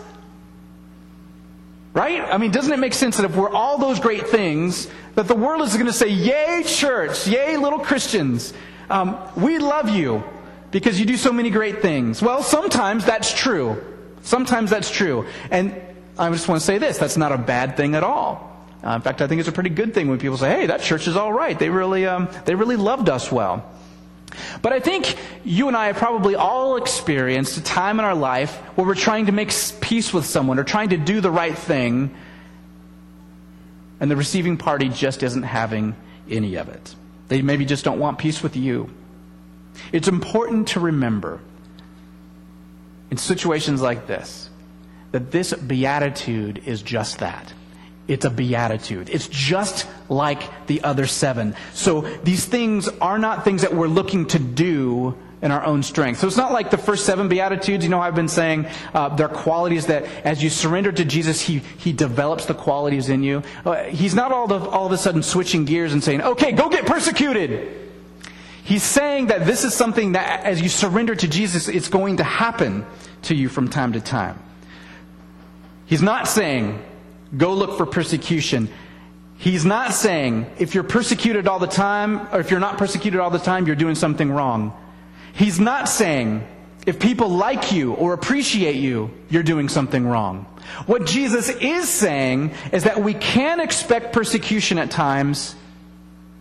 Right? 1.93 2.21
I 2.21 2.37
mean, 2.37 2.51
doesn't 2.51 2.71
it 2.71 2.79
make 2.79 2.93
sense 2.93 3.17
that 3.17 3.25
if 3.25 3.35
we're 3.35 3.49
all 3.49 3.77
those 3.77 3.99
great 3.99 4.29
things, 4.29 4.87
that 5.15 5.27
the 5.27 5.35
world 5.35 5.61
is 5.61 5.73
going 5.73 5.87
to 5.87 5.93
say, 5.93 6.09
Yay, 6.09 6.63
church! 6.65 7.27
Yay, 7.27 7.57
little 7.57 7.79
Christians! 7.79 8.53
Um, 8.89 9.17
we 9.37 9.57
love 9.57 9.89
you 9.89 10.23
because 10.71 10.99
you 10.99 11.05
do 11.05 11.17
so 11.17 11.31
many 11.31 11.49
great 11.49 11.81
things. 11.81 12.21
Well, 12.21 12.43
sometimes 12.43 13.05
that's 13.05 13.33
true. 13.33 13.81
Sometimes 14.21 14.69
that's 14.69 14.91
true. 14.91 15.25
And 15.49 15.79
I 16.17 16.29
just 16.29 16.47
want 16.47 16.61
to 16.61 16.65
say 16.65 16.77
this 16.77 16.97
that's 16.97 17.17
not 17.17 17.31
a 17.31 17.37
bad 17.37 17.77
thing 17.77 17.95
at 17.95 18.03
all. 18.03 18.47
Uh, 18.83 18.95
in 18.95 19.01
fact, 19.01 19.21
I 19.21 19.27
think 19.27 19.39
it's 19.39 19.49
a 19.49 19.53
pretty 19.53 19.69
good 19.69 19.93
thing 19.93 20.09
when 20.09 20.19
people 20.19 20.37
say, 20.37 20.49
Hey, 20.49 20.65
that 20.67 20.81
church 20.81 21.07
is 21.07 21.15
all 21.15 21.31
right. 21.31 21.57
They 21.57 21.69
really, 21.69 22.05
um, 22.05 22.29
they 22.45 22.55
really 22.55 22.77
loved 22.77 23.09
us 23.09 23.31
well. 23.31 23.69
But 24.61 24.73
I 24.73 24.79
think 24.79 25.17
you 25.43 25.67
and 25.67 25.75
I 25.75 25.87
have 25.87 25.97
probably 25.97 26.35
all 26.35 26.77
experienced 26.77 27.57
a 27.57 27.63
time 27.63 27.99
in 27.99 28.05
our 28.05 28.15
life 28.15 28.55
where 28.75 28.87
we're 28.87 28.95
trying 28.95 29.25
to 29.25 29.31
make 29.31 29.51
peace 29.81 30.13
with 30.13 30.25
someone 30.25 30.57
or 30.57 30.63
trying 30.63 30.89
to 30.89 30.97
do 30.97 31.21
the 31.21 31.31
right 31.31 31.57
thing, 31.57 32.15
and 34.01 34.09
the 34.09 34.15
receiving 34.15 34.57
party 34.57 34.89
just 34.89 35.23
isn't 35.23 35.43
having 35.43 35.95
any 36.29 36.55
of 36.55 36.67
it. 36.67 36.95
They 37.29 37.41
maybe 37.41 37.65
just 37.65 37.85
don't 37.85 37.99
want 37.99 38.17
peace 38.17 38.43
with 38.43 38.57
you. 38.57 38.89
It's 39.93 40.09
important 40.09 40.69
to 40.69 40.81
remember 40.81 41.39
in 43.09 43.17
situations 43.17 43.81
like 43.81 44.07
this 44.07 44.49
that 45.11 45.31
this 45.31 45.53
beatitude 45.53 46.63
is 46.65 46.81
just 46.81 47.19
that. 47.19 47.53
It's 48.07 48.25
a 48.25 48.29
beatitude. 48.29 49.09
It's 49.09 49.27
just 49.27 49.87
like 50.09 50.67
the 50.67 50.83
other 50.83 51.05
seven. 51.05 51.55
So 51.73 52.01
these 52.23 52.45
things 52.45 52.87
are 52.87 53.19
not 53.19 53.43
things 53.43 53.61
that 53.61 53.73
we're 53.73 53.87
looking 53.87 54.25
to 54.27 54.39
do 54.39 55.17
in 55.41 55.51
our 55.51 55.63
own 55.63 55.81
strength. 55.83 56.19
So 56.19 56.27
it's 56.27 56.37
not 56.37 56.51
like 56.51 56.69
the 56.69 56.77
first 56.77 57.05
seven 57.05 57.27
beatitudes. 57.27 57.83
You 57.83 57.89
know, 57.89 57.99
I've 57.99 58.15
been 58.15 58.27
saying 58.27 58.67
uh, 58.93 59.09
they're 59.15 59.27
qualities 59.27 59.87
that 59.87 60.05
as 60.23 60.43
you 60.43 60.49
surrender 60.49 60.91
to 60.91 61.03
Jesus, 61.03 61.41
he 61.41 61.59
he 61.77 61.93
develops 61.93 62.45
the 62.45 62.53
qualities 62.53 63.09
in 63.09 63.23
you. 63.23 63.43
Uh, 63.65 63.83
he's 63.83 64.13
not 64.13 64.31
all 64.31 64.51
of 64.51 64.67
all 64.67 64.85
of 64.85 64.91
a 64.91 64.97
sudden 64.97 65.23
switching 65.23 65.65
gears 65.65 65.93
and 65.93 66.03
saying, 66.03 66.21
"Okay, 66.21 66.51
go 66.51 66.69
get 66.69 66.85
persecuted." 66.85 67.77
He's 68.63 68.83
saying 68.83 69.27
that 69.27 69.45
this 69.45 69.63
is 69.63 69.73
something 69.73 70.11
that 70.13 70.45
as 70.45 70.61
you 70.61 70.69
surrender 70.69 71.15
to 71.15 71.27
Jesus, 71.27 71.67
it's 71.67 71.89
going 71.89 72.17
to 72.17 72.23
happen 72.23 72.85
to 73.23 73.35
you 73.35 73.49
from 73.49 73.67
time 73.67 73.93
to 73.93 74.01
time. 74.01 74.39
He's 75.87 76.01
not 76.01 76.27
saying 76.27 76.81
go 77.35 77.53
look 77.53 77.77
for 77.77 77.85
persecution. 77.85 78.69
He's 79.37 79.65
not 79.65 79.93
saying 79.93 80.45
if 80.59 80.75
you're 80.75 80.83
persecuted 80.83 81.47
all 81.47 81.57
the 81.57 81.67
time, 81.67 82.27
or 82.31 82.39
if 82.39 82.51
you're 82.51 82.59
not 82.59 82.77
persecuted 82.77 83.19
all 83.19 83.31
the 83.31 83.39
time, 83.39 83.65
you're 83.65 83.75
doing 83.75 83.95
something 83.95 84.31
wrong. 84.31 84.71
He's 85.33 85.59
not 85.59 85.87
saying 85.87 86.47
if 86.85 86.99
people 86.99 87.29
like 87.29 87.71
you 87.71 87.93
or 87.93 88.13
appreciate 88.13 88.75
you, 88.75 89.11
you're 89.29 89.43
doing 89.43 89.69
something 89.69 90.05
wrong. 90.05 90.45
What 90.85 91.05
Jesus 91.05 91.49
is 91.49 91.89
saying 91.89 92.53
is 92.71 92.85
that 92.85 93.01
we 93.01 93.13
can 93.13 93.59
expect 93.59 94.13
persecution 94.13 94.77
at 94.77 94.89
times 94.89 95.55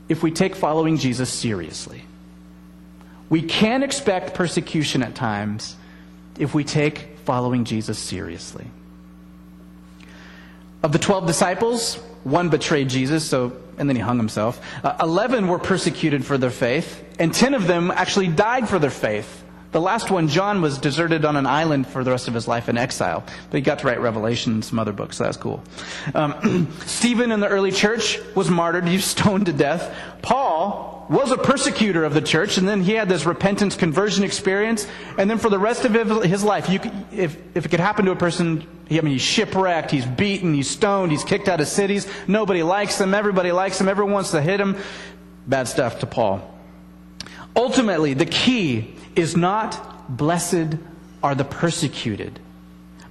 if 0.09 0.23
we 0.23 0.30
take 0.30 0.54
following 0.54 0.97
Jesus 0.97 1.30
seriously. 1.30 2.02
We 3.28 3.42
can 3.42 3.82
expect 3.82 4.35
persecution 4.35 5.02
at 5.02 5.14
times 5.14 5.76
if 6.38 6.54
we 6.54 6.64
take 6.64 7.18
following 7.25 7.64
Jesus 7.64 7.99
seriously. 7.99 8.66
Of 10.82 10.92
the 10.92 10.99
12 10.99 11.26
disciples, 11.26 11.97
one 12.25 12.49
betrayed 12.49 12.88
Jesus, 12.88 13.28
so 13.28 13.50
and 13.81 13.89
then 13.89 13.97
he 13.97 14.03
hung 14.03 14.19
himself. 14.19 14.61
Uh, 14.85 14.97
Eleven 15.01 15.49
were 15.49 15.59
persecuted 15.59 16.25
for 16.25 16.39
their 16.39 16.51
faith, 16.51 17.03
and 17.19 17.35
ten 17.35 17.55
of 17.55 17.67
them 17.67 17.91
actually 17.91 18.29
died 18.29 18.69
for 18.69 18.79
their 18.79 18.91
faith. 18.91 19.43
The 19.73 19.81
last 19.81 20.11
one, 20.11 20.29
John, 20.29 20.63
was 20.63 20.79
deserted 20.79 21.25
on 21.25 21.37
an 21.37 21.47
island 21.47 21.87
for 21.87 22.03
the 22.03 22.11
rest 22.11 22.27
of 22.27 22.35
his 22.35 22.49
life 22.49 22.69
in 22.69 22.77
exile. 22.77 23.23
But 23.51 23.57
he 23.57 23.61
got 23.63 23.79
to 23.81 23.87
write 23.87 24.01
Revelation 24.01 24.55
and 24.55 24.65
some 24.65 24.81
other 24.81 24.93
books, 24.93 25.17
so 25.17 25.25
that's 25.25 25.37
cool. 25.37 25.63
Um, 26.15 26.69
Stephen 26.87 27.31
in 27.31 27.41
the 27.41 27.49
early 27.49 27.71
church 27.71 28.19
was 28.35 28.51
martyred, 28.51 28.87
he 28.87 28.97
was 28.97 29.05
stoned 29.05 29.47
to 29.47 29.53
death. 29.53 29.97
Paul 30.23 31.00
was 31.11 31.33
a 31.33 31.37
persecutor 31.37 32.05
of 32.05 32.14
the 32.14 32.21
church, 32.21 32.57
and 32.57 32.69
then 32.69 32.83
he 32.83 32.93
had 32.93 33.09
this 33.09 33.26
repentance 33.26 33.75
conversion 33.75 34.23
experience, 34.23 34.87
and 35.19 35.29
then 35.29 35.38
for 35.38 35.50
the 35.50 35.59
rest 35.59 35.85
of 35.85 36.23
his 36.23 36.45
life, 36.45 36.71
you, 36.71 36.79
if, 37.11 37.37
if 37.57 37.67
it 37.67 37.69
could 37.69 37.81
happen 37.81 38.05
to 38.05 38.12
a 38.12 38.17
person, 38.17 38.64
I 38.88 39.00
mean, 39.00 39.14
he's 39.14 39.23
shipwrecked, 39.23 39.90
he's 39.90 40.07
beaten, 40.07 40.55
he's 40.55 40.71
stoned, 40.71 41.11
he's 41.11 41.25
kicked 41.25 41.49
out 41.49 41.61
of 41.61 41.67
cities, 41.67 42.07
nobody 42.29 42.62
likes 42.62 43.00
him, 43.00 43.12
everybody 43.12 43.50
likes 43.50 43.81
him, 43.81 43.88
everyone 43.88 44.14
wants 44.14 44.31
to 44.31 44.40
hit 44.40 44.61
him. 44.61 44.76
Bad 45.49 45.67
stuff 45.67 45.99
to 45.99 46.07
Paul. 46.07 46.49
Ultimately, 47.57 48.14
the 48.14 48.26
key 48.26 48.95
is 49.17 49.37
not 49.37 50.17
blessed 50.17 50.76
are 51.25 51.35
the 51.35 51.45
persecuted, 51.45 52.38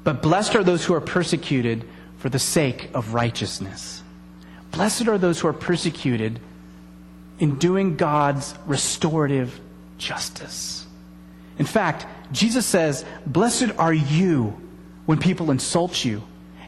but 0.05 0.21
blessed 0.21 0.55
are 0.55 0.63
those 0.63 0.85
who 0.85 0.93
are 0.93 1.01
persecuted 1.01 1.83
for 2.17 2.29
the 2.29 2.39
sake 2.39 2.89
of 2.93 3.13
righteousness. 3.13 4.03
Blessed 4.71 5.09
are 5.09 5.17
those 5.17 5.41
who 5.41 5.49
are 5.49 5.53
persecuted 5.53 6.39
in 7.39 7.57
doing 7.57 7.95
God's 7.95 8.53
restorative 8.65 9.59
justice. 9.97 10.85
In 11.57 11.65
fact, 11.65 12.05
Jesus 12.31 12.65
says, 12.65 13.05
Blessed 13.25 13.71
are 13.77 13.93
you 13.93 14.59
when 15.05 15.17
people 15.19 15.51
insult 15.51 16.05
you 16.05 16.23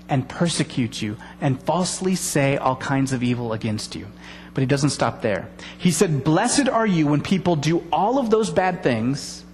and 0.09 0.27
persecute 0.27 1.01
you 1.01 1.17
and 1.39 1.61
falsely 1.63 2.15
say 2.15 2.57
all 2.57 2.75
kinds 2.75 3.13
of 3.13 3.23
evil 3.23 3.53
against 3.53 3.95
you. 3.95 4.07
But 4.53 4.61
he 4.61 4.67
doesn't 4.67 4.89
stop 4.89 5.21
there. 5.21 5.47
He 5.77 5.91
said, 5.91 6.23
Blessed 6.23 6.67
are 6.67 6.85
you 6.85 7.07
when 7.07 7.21
people 7.21 7.55
do 7.55 7.83
all 7.91 8.19
of 8.19 8.29
those 8.29 8.49
bad 8.49 8.83
things 8.83 9.45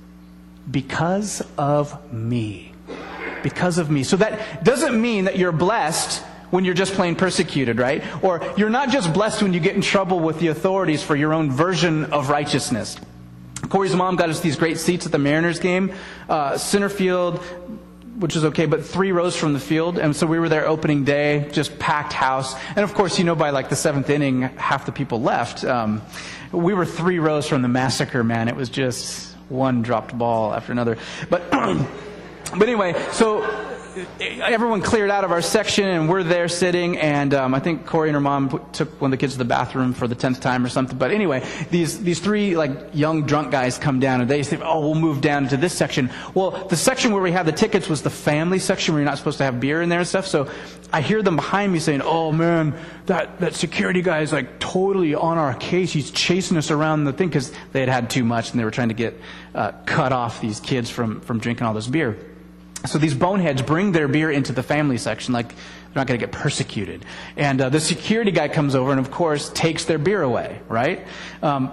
because 0.69 1.45
of 1.57 2.11
me. 2.11 2.73
Because 3.43 3.77
of 3.77 3.91
me. 3.91 4.03
So 4.03 4.17
that 4.17 4.63
doesn't 4.63 4.99
mean 4.99 5.25
that 5.25 5.37
you're 5.37 5.51
blessed 5.51 6.23
when 6.51 6.65
you're 6.65 6.73
just 6.73 6.93
plain 6.93 7.15
persecuted, 7.15 7.77
right? 7.77 8.03
Or 8.23 8.41
you're 8.57 8.69
not 8.69 8.89
just 8.89 9.13
blessed 9.13 9.41
when 9.41 9.53
you 9.53 9.59
get 9.59 9.75
in 9.75 9.81
trouble 9.81 10.19
with 10.19 10.39
the 10.39 10.47
authorities 10.47 11.03
for 11.03 11.15
your 11.15 11.33
own 11.33 11.51
version 11.51 12.05
of 12.05 12.29
righteousness. 12.29 12.97
Corey's 13.69 13.95
mom 13.95 14.15
got 14.15 14.29
us 14.29 14.39
these 14.39 14.55
great 14.55 14.77
seats 14.77 15.05
at 15.05 15.11
the 15.11 15.17
Mariners 15.17 15.59
game. 15.59 15.93
Uh, 16.29 16.57
center 16.57 16.89
field, 16.89 17.39
which 18.19 18.35
is 18.35 18.45
okay, 18.45 18.65
but 18.65 18.85
three 18.85 19.11
rows 19.11 19.35
from 19.35 19.53
the 19.53 19.59
field. 19.59 19.97
And 19.97 20.15
so 20.15 20.25
we 20.25 20.39
were 20.39 20.49
there 20.49 20.67
opening 20.67 21.03
day, 21.03 21.49
just 21.51 21.77
packed 21.77 22.13
house. 22.13 22.55
And 22.69 22.79
of 22.79 22.93
course, 22.93 23.17
you 23.19 23.25
know, 23.25 23.35
by 23.35 23.49
like 23.49 23.69
the 23.69 23.75
seventh 23.75 24.09
inning, 24.09 24.41
half 24.41 24.85
the 24.85 24.91
people 24.91 25.21
left. 25.21 25.63
Um, 25.63 26.01
we 26.51 26.73
were 26.73 26.85
three 26.85 27.19
rows 27.19 27.47
from 27.47 27.61
the 27.61 27.67
massacre, 27.67 28.23
man. 28.23 28.47
It 28.47 28.55
was 28.55 28.69
just 28.69 29.35
one 29.49 29.81
dropped 29.81 30.17
ball 30.17 30.53
after 30.53 30.71
another. 30.71 30.97
But, 31.29 31.49
but 31.51 32.61
anyway, 32.61 32.95
so 33.11 33.41
everyone 34.19 34.81
cleared 34.81 35.09
out 35.09 35.23
of 35.23 35.31
our 35.31 35.41
section 35.41 35.87
and 35.87 36.09
we're 36.09 36.23
there 36.23 36.47
sitting 36.47 36.97
and 36.97 37.33
um, 37.33 37.53
i 37.53 37.59
think 37.59 37.85
corey 37.85 38.09
and 38.09 38.15
her 38.15 38.21
mom 38.21 38.49
took 38.71 39.01
one 39.01 39.09
of 39.09 39.11
the 39.11 39.17
kids 39.17 39.33
to 39.33 39.39
the 39.39 39.45
bathroom 39.45 39.93
for 39.93 40.07
the 40.07 40.15
10th 40.15 40.39
time 40.39 40.63
or 40.63 40.69
something. 40.69 40.97
But 40.97 41.11
anyway 41.11 41.47
these, 41.71 42.01
these 42.03 42.19
three 42.19 42.55
like 42.55 42.71
young 42.93 43.25
drunk 43.25 43.51
guys 43.51 43.77
come 43.77 43.99
down 43.99 44.21
and 44.21 44.29
they 44.29 44.43
say 44.43 44.59
oh 44.61 44.81
we'll 44.81 44.95
move 44.95 45.21
down 45.21 45.43
into 45.43 45.57
this 45.57 45.73
section. 45.73 46.09
Well 46.33 46.67
the 46.67 46.75
section 46.75 47.11
where 47.11 47.21
we 47.21 47.31
had 47.31 47.45
the 47.45 47.51
tickets 47.51 47.89
was 47.89 48.01
the 48.01 48.09
family 48.09 48.59
section 48.59 48.93
where 48.93 49.01
you're 49.01 49.09
not 49.09 49.17
supposed 49.17 49.37
to 49.39 49.43
have 49.43 49.59
beer 49.59 49.81
in 49.81 49.89
there 49.89 49.99
and 49.99 50.07
stuff. 50.07 50.27
So 50.27 50.49
i 50.93 51.01
hear 51.01 51.21
them 51.21 51.35
behind 51.35 51.73
me 51.73 51.79
saying 51.79 52.01
oh 52.01 52.31
man 52.31 52.77
that, 53.07 53.39
that 53.39 53.55
security 53.55 54.01
guy 54.01 54.21
is 54.21 54.33
like 54.33 54.59
totally 54.59 55.15
on 55.15 55.37
our 55.37 55.53
case. 55.53 55.91
He's 55.93 56.11
chasing 56.11 56.57
us 56.57 56.71
around 56.71 57.05
the 57.05 57.13
thing. 57.13 57.29
Because 57.29 57.51
they 57.71 57.79
had 57.79 57.89
had 57.89 58.09
too 58.09 58.23
much 58.23 58.51
and 58.51 58.59
they 58.59 58.65
were 58.65 58.71
trying 58.71 58.89
to 58.89 58.93
get 58.93 59.19
uh, 59.55 59.71
cut 59.85 60.11
off 60.11 60.41
these 60.41 60.59
kids 60.59 60.89
from, 60.89 61.21
from 61.21 61.39
drinking 61.39 61.65
all 61.65 61.73
this 61.73 61.87
beer 61.87 62.17
so 62.85 62.97
these 62.97 63.15
boneheads 63.15 63.61
bring 63.61 63.91
their 63.91 64.07
beer 64.07 64.31
into 64.31 64.53
the 64.53 64.63
family 64.63 64.97
section, 64.97 65.33
like 65.33 65.49
they're 65.49 65.95
not 65.95 66.07
going 66.07 66.19
to 66.19 66.25
get 66.25 66.31
persecuted. 66.31 67.05
And 67.35 67.59
uh, 67.59 67.69
the 67.69 67.79
security 67.79 68.31
guy 68.31 68.47
comes 68.47 68.75
over 68.75 68.91
and, 68.91 68.99
of 68.99 69.11
course, 69.11 69.49
takes 69.49 69.85
their 69.85 69.97
beer 69.97 70.21
away, 70.21 70.59
right? 70.69 71.05
Um, 71.41 71.71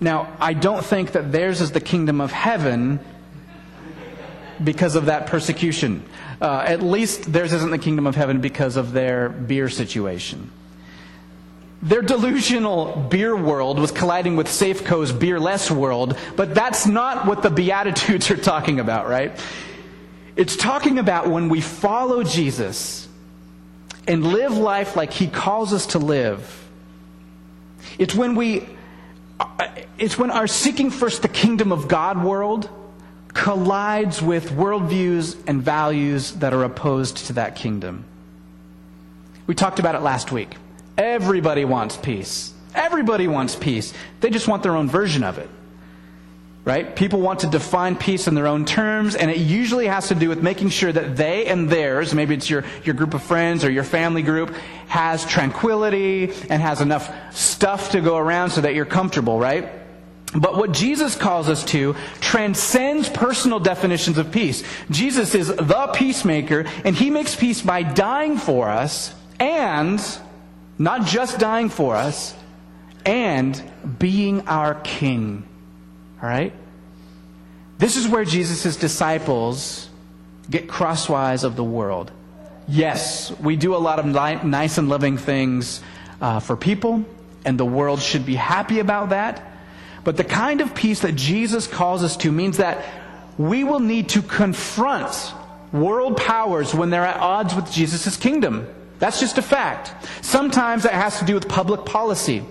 now, 0.00 0.34
I 0.40 0.54
don't 0.54 0.84
think 0.84 1.12
that 1.12 1.32
theirs 1.32 1.60
is 1.60 1.72
the 1.72 1.80
kingdom 1.80 2.20
of 2.20 2.32
heaven 2.32 3.00
because 4.62 4.96
of 4.96 5.06
that 5.06 5.26
persecution. 5.26 6.04
Uh, 6.40 6.64
at 6.66 6.82
least 6.82 7.32
theirs 7.32 7.52
isn't 7.52 7.70
the 7.70 7.78
kingdom 7.78 8.06
of 8.06 8.14
heaven 8.14 8.40
because 8.40 8.76
of 8.76 8.92
their 8.92 9.28
beer 9.28 9.68
situation. 9.68 10.50
Their 11.80 12.02
delusional 12.02 13.06
beer 13.08 13.36
world 13.36 13.78
was 13.78 13.92
colliding 13.92 14.34
with 14.34 14.48
Safeco's 14.48 15.12
beerless 15.12 15.70
world, 15.70 16.16
but 16.34 16.54
that's 16.54 16.86
not 16.86 17.26
what 17.26 17.42
the 17.42 17.50
Beatitudes 17.50 18.30
are 18.32 18.36
talking 18.36 18.80
about, 18.80 19.08
right? 19.08 19.38
It's 20.38 20.54
talking 20.54 21.00
about 21.00 21.28
when 21.28 21.48
we 21.48 21.60
follow 21.60 22.22
Jesus 22.22 23.08
and 24.06 24.24
live 24.24 24.56
life 24.56 24.94
like 24.94 25.12
he 25.12 25.26
calls 25.26 25.72
us 25.72 25.86
to 25.88 25.98
live. 25.98 26.68
It's 27.98 28.14
when 28.14 28.36
we 28.36 28.64
it's 29.98 30.16
when 30.16 30.30
our 30.30 30.46
seeking 30.46 30.92
first 30.92 31.22
the 31.22 31.28
kingdom 31.28 31.72
of 31.72 31.88
God 31.88 32.22
world 32.22 32.70
collides 33.34 34.22
with 34.22 34.50
worldviews 34.50 35.36
and 35.48 35.60
values 35.60 36.30
that 36.34 36.54
are 36.54 36.62
opposed 36.62 37.16
to 37.26 37.32
that 37.32 37.56
kingdom. 37.56 38.04
We 39.48 39.56
talked 39.56 39.80
about 39.80 39.96
it 39.96 40.02
last 40.02 40.30
week. 40.30 40.54
Everybody 40.96 41.64
wants 41.64 41.96
peace. 41.96 42.54
Everybody 42.76 43.26
wants 43.26 43.56
peace. 43.56 43.92
They 44.20 44.30
just 44.30 44.46
want 44.46 44.62
their 44.62 44.76
own 44.76 44.88
version 44.88 45.24
of 45.24 45.38
it 45.38 45.50
right? 46.68 46.94
People 46.94 47.22
want 47.22 47.40
to 47.40 47.46
define 47.46 47.96
peace 47.96 48.28
in 48.28 48.34
their 48.34 48.46
own 48.46 48.66
terms, 48.66 49.14
and 49.14 49.30
it 49.30 49.38
usually 49.38 49.86
has 49.86 50.08
to 50.08 50.14
do 50.14 50.28
with 50.28 50.42
making 50.42 50.68
sure 50.68 50.92
that 50.92 51.16
they 51.16 51.46
and 51.46 51.70
theirs, 51.70 52.12
maybe 52.12 52.34
it's 52.34 52.50
your, 52.50 52.62
your 52.84 52.94
group 52.94 53.14
of 53.14 53.22
friends 53.22 53.64
or 53.64 53.70
your 53.70 53.84
family 53.84 54.20
group, 54.20 54.54
has 54.86 55.24
tranquility 55.24 56.30
and 56.50 56.60
has 56.60 56.82
enough 56.82 57.10
stuff 57.34 57.92
to 57.92 58.02
go 58.02 58.18
around 58.18 58.50
so 58.50 58.60
that 58.60 58.74
you're 58.74 58.84
comfortable, 58.84 59.38
right? 59.38 59.66
But 60.34 60.58
what 60.58 60.72
Jesus 60.72 61.16
calls 61.16 61.48
us 61.48 61.64
to 61.72 61.96
transcends 62.20 63.08
personal 63.08 63.60
definitions 63.60 64.18
of 64.18 64.30
peace. 64.30 64.62
Jesus 64.90 65.34
is 65.34 65.48
the 65.48 65.90
peacemaker, 65.94 66.66
and 66.84 66.94
he 66.94 67.08
makes 67.08 67.34
peace 67.34 67.62
by 67.62 67.82
dying 67.82 68.36
for 68.36 68.68
us, 68.68 69.14
and 69.40 69.98
not 70.76 71.06
just 71.06 71.38
dying 71.38 71.70
for 71.70 71.96
us, 71.96 72.34
and 73.06 73.62
being 73.98 74.46
our 74.48 74.74
king. 74.74 75.47
All 76.22 76.28
right? 76.28 76.52
This 77.78 77.96
is 77.96 78.08
where 78.08 78.24
Jesus' 78.24 78.76
disciples 78.76 79.88
get 80.50 80.68
crosswise 80.68 81.44
of 81.44 81.56
the 81.56 81.64
world. 81.64 82.10
Yes, 82.66 83.32
we 83.40 83.56
do 83.56 83.74
a 83.74 83.78
lot 83.78 83.98
of 83.98 84.06
nice 84.06 84.78
and 84.78 84.88
loving 84.88 85.16
things 85.16 85.80
uh, 86.20 86.40
for 86.40 86.56
people, 86.56 87.04
and 87.44 87.58
the 87.58 87.64
world 87.64 88.00
should 88.02 88.26
be 88.26 88.34
happy 88.34 88.80
about 88.80 89.10
that. 89.10 89.42
But 90.04 90.16
the 90.16 90.24
kind 90.24 90.60
of 90.60 90.74
peace 90.74 91.00
that 91.00 91.14
Jesus 91.14 91.66
calls 91.66 92.02
us 92.02 92.16
to 92.18 92.32
means 92.32 92.56
that 92.58 92.84
we 93.38 93.62
will 93.62 93.80
need 93.80 94.08
to 94.10 94.22
confront 94.22 95.32
world 95.72 96.16
powers 96.16 96.74
when 96.74 96.90
they're 96.90 97.06
at 97.06 97.20
odds 97.20 97.54
with 97.54 97.70
Jesus' 97.70 98.16
kingdom. 98.16 98.66
That's 98.98 99.20
just 99.20 99.38
a 99.38 99.42
fact. 99.42 99.92
Sometimes 100.24 100.84
it 100.84 100.92
has 100.92 101.18
to 101.20 101.24
do 101.24 101.34
with 101.34 101.48
public 101.48 101.84
policy 101.84 102.44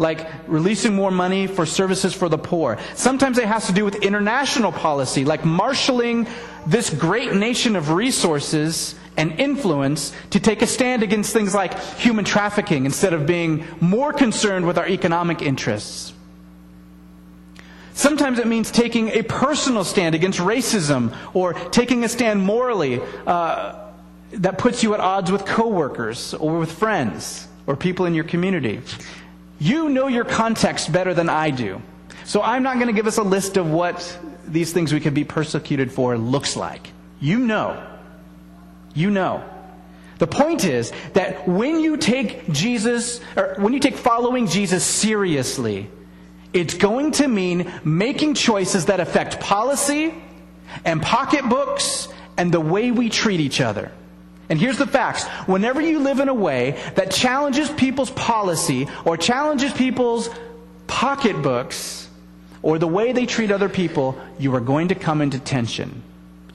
like 0.00 0.26
releasing 0.48 0.94
more 0.94 1.10
money 1.10 1.46
for 1.46 1.66
services 1.66 2.14
for 2.14 2.28
the 2.28 2.38
poor. 2.38 2.78
Sometimes 2.94 3.36
it 3.38 3.44
has 3.44 3.66
to 3.66 3.72
do 3.72 3.84
with 3.84 3.96
international 3.96 4.72
policy, 4.72 5.24
like 5.26 5.44
marshaling 5.44 6.26
this 6.66 6.90
great 6.90 7.34
nation 7.34 7.76
of 7.76 7.90
resources 7.90 8.94
and 9.16 9.38
influence 9.38 10.12
to 10.30 10.40
take 10.40 10.62
a 10.62 10.66
stand 10.66 11.02
against 11.02 11.34
things 11.34 11.54
like 11.54 11.78
human 11.98 12.24
trafficking 12.24 12.86
instead 12.86 13.12
of 13.12 13.26
being 13.26 13.66
more 13.80 14.12
concerned 14.12 14.66
with 14.66 14.78
our 14.78 14.88
economic 14.88 15.42
interests. 15.42 16.14
Sometimes 17.92 18.38
it 18.38 18.46
means 18.46 18.70
taking 18.70 19.08
a 19.10 19.22
personal 19.22 19.84
stand 19.84 20.14
against 20.14 20.38
racism 20.38 21.14
or 21.34 21.52
taking 21.52 22.04
a 22.04 22.08
stand 22.08 22.40
morally 22.40 23.02
uh, 23.26 23.90
that 24.32 24.56
puts 24.56 24.82
you 24.82 24.94
at 24.94 25.00
odds 25.00 25.30
with 25.30 25.44
coworkers 25.44 26.32
or 26.32 26.58
with 26.58 26.72
friends 26.72 27.46
or 27.66 27.76
people 27.76 28.06
in 28.06 28.14
your 28.14 28.24
community. 28.24 28.80
You 29.60 29.90
know 29.90 30.08
your 30.08 30.24
context 30.24 30.90
better 30.90 31.14
than 31.14 31.28
I 31.28 31.50
do. 31.50 31.80
So 32.24 32.42
I'm 32.42 32.62
not 32.62 32.74
going 32.76 32.86
to 32.86 32.92
give 32.92 33.06
us 33.06 33.18
a 33.18 33.22
list 33.22 33.56
of 33.56 33.70
what 33.70 34.18
these 34.46 34.72
things 34.72 34.92
we 34.92 35.00
could 35.00 35.14
be 35.14 35.24
persecuted 35.24 35.92
for 35.92 36.16
looks 36.16 36.56
like. 36.56 36.90
You 37.20 37.38
know. 37.38 37.86
You 38.94 39.10
know. 39.10 39.44
The 40.18 40.26
point 40.26 40.64
is 40.64 40.92
that 41.12 41.46
when 41.46 41.80
you 41.80 41.96
take 41.96 42.50
Jesus, 42.50 43.20
or 43.36 43.54
when 43.58 43.72
you 43.72 43.80
take 43.80 43.96
following 43.96 44.46
Jesus 44.48 44.84
seriously, 44.84 45.90
it's 46.52 46.74
going 46.74 47.12
to 47.12 47.28
mean 47.28 47.72
making 47.84 48.34
choices 48.34 48.86
that 48.86 48.98
affect 48.98 49.40
policy 49.40 50.14
and 50.84 51.00
pocketbooks 51.00 52.08
and 52.36 52.52
the 52.52 52.60
way 52.60 52.90
we 52.90 53.08
treat 53.08 53.40
each 53.40 53.60
other. 53.60 53.92
And 54.50 54.58
here's 54.58 54.78
the 54.78 54.86
facts. 54.86 55.26
Whenever 55.46 55.80
you 55.80 56.00
live 56.00 56.18
in 56.18 56.28
a 56.28 56.34
way 56.34 56.72
that 56.96 57.12
challenges 57.12 57.70
people's 57.70 58.10
policy 58.10 58.88
or 59.04 59.16
challenges 59.16 59.72
people's 59.72 60.28
pocketbooks 60.88 62.08
or 62.60 62.78
the 62.78 62.88
way 62.88 63.12
they 63.12 63.26
treat 63.26 63.52
other 63.52 63.68
people, 63.68 64.20
you 64.40 64.52
are 64.56 64.60
going 64.60 64.88
to 64.88 64.96
come 64.96 65.22
into 65.22 65.38
tension. 65.38 66.02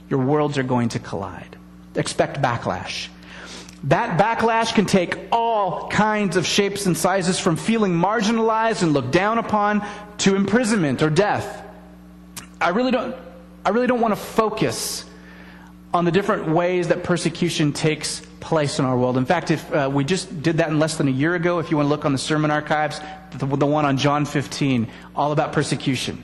Your 0.09 0.19
worlds 0.19 0.57
are 0.57 0.63
going 0.63 0.89
to 0.89 0.99
collide. 0.99 1.55
Expect 1.95 2.41
backlash. 2.41 3.07
That 3.85 4.19
backlash 4.19 4.75
can 4.75 4.85
take 4.85 5.17
all 5.31 5.87
kinds 5.87 6.35
of 6.35 6.45
shapes 6.45 6.85
and 6.85 6.97
sizes 6.97 7.39
from 7.39 7.55
feeling 7.55 7.93
marginalized 7.93 8.83
and 8.83 8.91
looked 8.91 9.11
down 9.11 9.37
upon 9.37 9.87
to 10.19 10.35
imprisonment 10.35 11.01
or 11.01 11.09
death. 11.09 11.63
I 12.59 12.69
really 12.69 12.91
don't, 12.91 13.15
I 13.63 13.69
really 13.69 13.87
don't 13.87 14.01
want 14.01 14.13
to 14.13 14.19
focus 14.19 15.05
on 15.95 16.03
the 16.03 16.11
different 16.11 16.49
ways 16.49 16.89
that 16.89 17.05
persecution 17.05 17.71
takes 17.71 18.19
place 18.41 18.79
in 18.79 18.85
our 18.85 18.97
world. 18.97 19.17
In 19.17 19.25
fact, 19.25 19.49
if 19.49 19.71
uh, 19.71 19.89
we 19.91 20.03
just 20.03 20.43
did 20.43 20.57
that 20.57 20.67
in 20.67 20.77
less 20.77 20.97
than 20.97 21.07
a 21.07 21.11
year 21.11 21.35
ago, 21.35 21.59
if 21.59 21.71
you 21.71 21.77
want 21.77 21.85
to 21.85 21.89
look 21.89 22.03
on 22.03 22.11
the 22.11 22.17
sermon 22.17 22.51
archives, 22.51 22.99
the, 23.37 23.45
the 23.45 23.65
one 23.65 23.85
on 23.85 23.97
John 23.97 24.25
15, 24.25 24.89
all 25.15 25.31
about 25.31 25.53
persecution. 25.53 26.21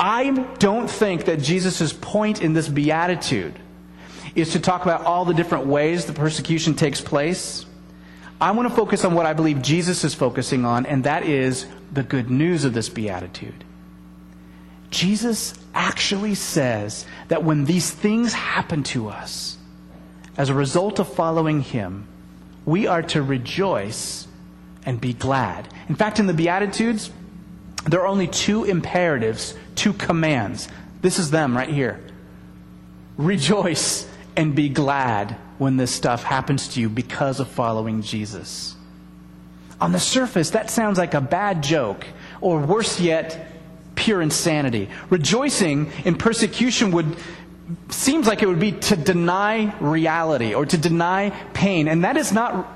I 0.00 0.30
don't 0.58 0.90
think 0.90 1.26
that 1.26 1.40
Jesus' 1.40 1.92
point 1.92 2.42
in 2.42 2.54
this 2.54 2.68
beatitude 2.68 3.54
is 4.34 4.50
to 4.54 4.58
talk 4.58 4.82
about 4.82 5.04
all 5.04 5.24
the 5.24 5.32
different 5.32 5.66
ways 5.66 6.06
the 6.06 6.12
persecution 6.12 6.74
takes 6.74 7.00
place. 7.00 7.66
I 8.40 8.50
want 8.50 8.68
to 8.68 8.74
focus 8.74 9.04
on 9.04 9.14
what 9.14 9.26
I 9.26 9.32
believe 9.32 9.62
Jesus 9.62 10.02
is 10.02 10.12
focusing 10.12 10.64
on, 10.64 10.86
and 10.86 11.04
that 11.04 11.22
is 11.22 11.66
the 11.92 12.02
good 12.02 12.30
news 12.30 12.64
of 12.64 12.74
this 12.74 12.88
beatitude. 12.88 13.64
Jesus 14.90 15.54
actually 15.74 16.34
says 16.34 17.04
that 17.28 17.44
when 17.44 17.64
these 17.64 17.90
things 17.90 18.32
happen 18.32 18.82
to 18.84 19.08
us, 19.08 19.56
as 20.36 20.48
a 20.48 20.54
result 20.54 20.98
of 20.98 21.12
following 21.12 21.60
him, 21.60 22.06
we 22.64 22.86
are 22.86 23.02
to 23.02 23.22
rejoice 23.22 24.26
and 24.84 25.00
be 25.00 25.12
glad. 25.12 25.68
In 25.88 25.94
fact, 25.94 26.20
in 26.20 26.26
the 26.26 26.34
Beatitudes, 26.34 27.10
there 27.86 28.00
are 28.00 28.06
only 28.06 28.26
two 28.26 28.64
imperatives, 28.64 29.54
two 29.74 29.92
commands. 29.92 30.68
This 31.00 31.18
is 31.18 31.30
them 31.30 31.56
right 31.56 31.68
here. 31.68 32.00
Rejoice 33.16 34.08
and 34.36 34.54
be 34.54 34.68
glad 34.68 35.36
when 35.58 35.76
this 35.76 35.90
stuff 35.90 36.22
happens 36.22 36.68
to 36.68 36.80
you 36.80 36.88
because 36.88 37.40
of 37.40 37.48
following 37.48 38.02
Jesus. 38.02 38.76
On 39.80 39.92
the 39.92 40.00
surface, 40.00 40.50
that 40.50 40.70
sounds 40.70 40.98
like 40.98 41.14
a 41.14 41.20
bad 41.20 41.62
joke, 41.62 42.06
or 42.40 42.60
worse 42.60 43.00
yet, 43.00 43.48
pure 44.08 44.22
insanity. 44.22 44.88
Rejoicing 45.10 45.92
in 46.06 46.16
persecution 46.16 46.92
would 46.92 47.14
seems 47.90 48.26
like 48.26 48.42
it 48.42 48.46
would 48.46 48.58
be 48.58 48.72
to 48.72 48.96
deny 48.96 49.76
reality 49.80 50.54
or 50.54 50.64
to 50.64 50.78
deny 50.78 51.28
pain, 51.52 51.88
and 51.88 52.04
that 52.04 52.16
is 52.16 52.32
not 52.32 52.66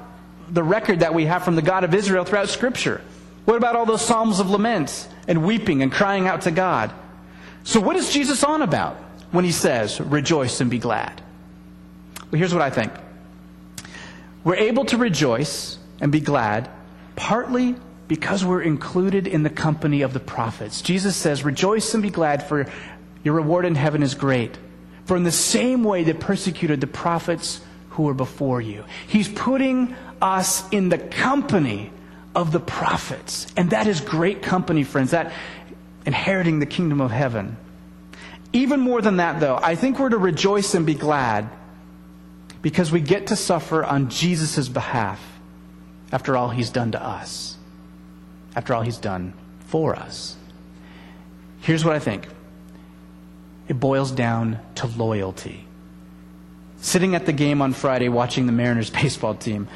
the 0.50 0.62
record 0.62 1.00
that 1.00 1.14
we 1.14 1.24
have 1.24 1.42
from 1.42 1.56
the 1.56 1.62
God 1.62 1.84
of 1.84 1.94
Israel 1.94 2.26
throughout 2.26 2.50
Scripture. 2.50 3.00
What 3.46 3.56
about 3.56 3.76
all 3.76 3.86
those 3.86 4.02
psalms 4.02 4.40
of 4.40 4.50
lament 4.50 5.08
and 5.26 5.42
weeping 5.42 5.80
and 5.80 5.90
crying 5.90 6.28
out 6.28 6.42
to 6.42 6.50
God? 6.50 6.92
So, 7.64 7.80
what 7.80 7.96
is 7.96 8.12
Jesus 8.12 8.44
on 8.44 8.60
about 8.60 8.96
when 9.30 9.46
he 9.46 9.52
says, 9.52 10.02
Rejoice 10.02 10.60
and 10.60 10.70
be 10.70 10.78
glad? 10.78 11.22
Well, 12.30 12.38
here's 12.38 12.52
what 12.52 12.62
I 12.62 12.68
think. 12.68 12.92
We're 14.44 14.56
able 14.56 14.84
to 14.84 14.98
rejoice 14.98 15.78
and 15.98 16.12
be 16.12 16.20
glad 16.20 16.68
partly 17.16 17.76
because 18.12 18.44
we're 18.44 18.60
included 18.60 19.26
in 19.26 19.42
the 19.42 19.48
company 19.48 20.02
of 20.02 20.12
the 20.12 20.20
prophets. 20.20 20.82
Jesus 20.82 21.16
says, 21.16 21.46
Rejoice 21.46 21.94
and 21.94 22.02
be 22.02 22.10
glad, 22.10 22.42
for 22.42 22.70
your 23.24 23.36
reward 23.36 23.64
in 23.64 23.74
heaven 23.74 24.02
is 24.02 24.14
great. 24.14 24.58
For 25.06 25.16
in 25.16 25.22
the 25.22 25.32
same 25.32 25.82
way 25.82 26.04
that 26.04 26.20
persecuted 26.20 26.82
the 26.82 26.86
prophets 26.86 27.62
who 27.88 28.02
were 28.02 28.12
before 28.12 28.60
you. 28.60 28.84
He's 29.08 29.30
putting 29.30 29.96
us 30.20 30.68
in 30.68 30.90
the 30.90 30.98
company 30.98 31.90
of 32.34 32.52
the 32.52 32.60
prophets. 32.60 33.46
And 33.56 33.70
that 33.70 33.86
is 33.86 34.02
great 34.02 34.42
company, 34.42 34.84
friends. 34.84 35.12
That 35.12 35.32
inheriting 36.04 36.58
the 36.58 36.66
kingdom 36.66 37.00
of 37.00 37.10
heaven. 37.10 37.56
Even 38.52 38.80
more 38.80 39.00
than 39.00 39.16
that, 39.16 39.40
though, 39.40 39.58
I 39.62 39.74
think 39.74 39.98
we're 39.98 40.10
to 40.10 40.18
rejoice 40.18 40.74
and 40.74 40.84
be 40.84 40.96
glad 40.96 41.48
because 42.60 42.92
we 42.92 43.00
get 43.00 43.28
to 43.28 43.36
suffer 43.36 43.82
on 43.82 44.10
Jesus' 44.10 44.68
behalf 44.68 45.18
after 46.12 46.36
all 46.36 46.50
he's 46.50 46.68
done 46.68 46.92
to 46.92 47.02
us, 47.02 47.56
after 48.54 48.74
all 48.74 48.82
he's 48.82 48.98
done 48.98 49.32
for 49.66 49.94
us. 49.94 50.36
Here's 51.60 51.84
what 51.84 51.94
I 51.94 51.98
think 51.98 52.26
it 53.68 53.78
boils 53.78 54.10
down 54.10 54.58
to 54.76 54.86
loyalty. 54.86 55.64
Sitting 56.78 57.14
at 57.14 57.26
the 57.26 57.32
game 57.32 57.62
on 57.62 57.72
Friday 57.72 58.08
watching 58.08 58.46
the 58.46 58.52
Mariners 58.52 58.90
baseball 59.02 59.34
team, 59.34 59.68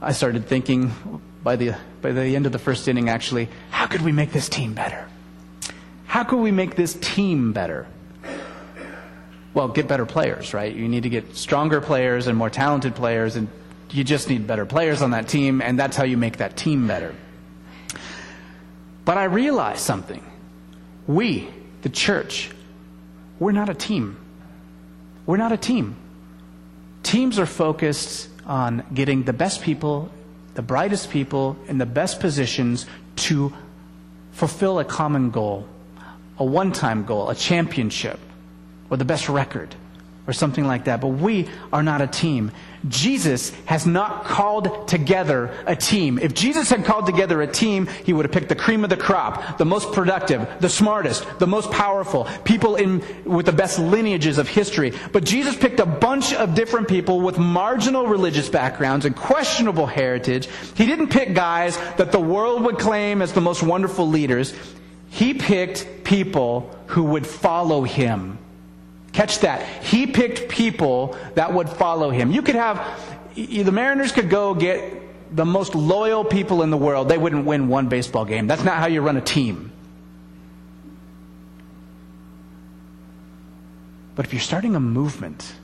I 0.00 0.12
started 0.12 0.46
thinking 0.46 0.92
by 1.42 1.56
the, 1.56 1.74
by 2.00 2.12
the 2.12 2.36
end 2.36 2.46
of 2.46 2.52
the 2.52 2.58
first 2.58 2.86
inning, 2.88 3.08
actually, 3.08 3.48
how 3.70 3.86
could 3.86 4.02
we 4.02 4.12
make 4.12 4.32
this 4.32 4.48
team 4.48 4.74
better? 4.74 5.08
How 6.06 6.24
could 6.24 6.40
we 6.40 6.50
make 6.50 6.76
this 6.76 6.94
team 6.94 7.52
better? 7.52 7.86
well, 9.54 9.68
get 9.68 9.86
better 9.86 10.06
players, 10.06 10.54
right? 10.54 10.74
You 10.74 10.88
need 10.88 11.02
to 11.02 11.10
get 11.10 11.36
stronger 11.36 11.80
players 11.80 12.26
and 12.26 12.36
more 12.36 12.50
talented 12.50 12.94
players, 12.94 13.36
and 13.36 13.48
you 13.90 14.04
just 14.04 14.28
need 14.28 14.46
better 14.46 14.64
players 14.64 15.02
on 15.02 15.10
that 15.10 15.28
team, 15.28 15.60
and 15.60 15.78
that's 15.78 15.96
how 15.96 16.04
you 16.04 16.16
make 16.16 16.38
that 16.38 16.56
team 16.56 16.86
better. 16.86 17.14
But 19.04 19.18
I 19.18 19.24
realized 19.24 19.80
something. 19.80 20.24
We, 21.06 21.48
the 21.82 21.88
church, 21.88 22.50
we're 23.38 23.52
not 23.52 23.68
a 23.68 23.74
team. 23.74 24.16
We're 25.26 25.36
not 25.36 25.52
a 25.52 25.56
team. 25.56 25.96
Teams 27.02 27.38
are 27.38 27.46
focused 27.46 28.28
on 28.46 28.84
getting 28.94 29.24
the 29.24 29.32
best 29.32 29.62
people, 29.62 30.10
the 30.54 30.62
brightest 30.62 31.10
people, 31.10 31.56
in 31.66 31.78
the 31.78 31.86
best 31.86 32.20
positions 32.20 32.86
to 33.16 33.52
fulfill 34.32 34.78
a 34.78 34.84
common 34.84 35.30
goal, 35.30 35.66
a 36.38 36.44
one 36.44 36.72
time 36.72 37.04
goal, 37.04 37.28
a 37.28 37.34
championship 37.34 38.18
or 38.90 38.96
the 38.96 39.04
best 39.04 39.28
record 39.28 39.74
or 40.26 40.32
something 40.32 40.66
like 40.66 40.84
that. 40.84 41.00
But 41.00 41.08
we 41.08 41.48
are 41.72 41.82
not 41.82 42.00
a 42.00 42.06
team. 42.06 42.52
Jesus 42.88 43.50
has 43.66 43.86
not 43.86 44.24
called 44.24 44.88
together 44.88 45.54
a 45.66 45.76
team. 45.76 46.18
If 46.18 46.34
Jesus 46.34 46.68
had 46.68 46.84
called 46.84 47.06
together 47.06 47.40
a 47.42 47.46
team, 47.46 47.86
he 48.04 48.12
would 48.12 48.24
have 48.24 48.32
picked 48.32 48.48
the 48.48 48.56
cream 48.56 48.82
of 48.82 48.90
the 48.90 48.96
crop, 48.96 49.58
the 49.58 49.64
most 49.64 49.92
productive, 49.92 50.48
the 50.60 50.68
smartest, 50.68 51.26
the 51.38 51.46
most 51.46 51.70
powerful, 51.70 52.28
people 52.44 52.76
in, 52.76 53.02
with 53.24 53.46
the 53.46 53.52
best 53.52 53.78
lineages 53.78 54.38
of 54.38 54.48
history. 54.48 54.92
But 55.12 55.24
Jesus 55.24 55.56
picked 55.56 55.80
a 55.80 55.86
bunch 55.86 56.34
of 56.34 56.54
different 56.54 56.88
people 56.88 57.20
with 57.20 57.38
marginal 57.38 58.06
religious 58.06 58.48
backgrounds 58.48 59.06
and 59.06 59.14
questionable 59.14 59.86
heritage. 59.86 60.48
He 60.76 60.86
didn't 60.86 61.08
pick 61.08 61.34
guys 61.34 61.76
that 61.96 62.10
the 62.10 62.20
world 62.20 62.64
would 62.64 62.78
claim 62.78 63.22
as 63.22 63.32
the 63.32 63.40
most 63.40 63.62
wonderful 63.62 64.08
leaders. 64.08 64.54
He 65.10 65.34
picked 65.34 66.04
people 66.04 66.74
who 66.86 67.04
would 67.04 67.26
follow 67.26 67.84
him 67.84 68.38
Catch 69.12 69.40
that. 69.40 69.66
He 69.84 70.06
picked 70.06 70.48
people 70.48 71.16
that 71.34 71.52
would 71.52 71.68
follow 71.68 72.10
him. 72.10 72.30
You 72.30 72.42
could 72.42 72.54
have, 72.54 73.00
the 73.34 73.70
Mariners 73.70 74.12
could 74.12 74.30
go 74.30 74.54
get 74.54 75.02
the 75.34 75.44
most 75.44 75.74
loyal 75.74 76.24
people 76.24 76.62
in 76.62 76.70
the 76.70 76.76
world. 76.76 77.08
They 77.08 77.18
wouldn't 77.18 77.46
win 77.46 77.68
one 77.68 77.88
baseball 77.88 78.24
game. 78.24 78.46
That's 78.46 78.64
not 78.64 78.78
how 78.78 78.86
you 78.86 79.00
run 79.00 79.16
a 79.16 79.22
team. 79.22 79.72
But 84.14 84.26
if 84.26 84.32
you're 84.32 84.40
starting 84.40 84.76
a 84.76 84.80
movement, 84.80 85.54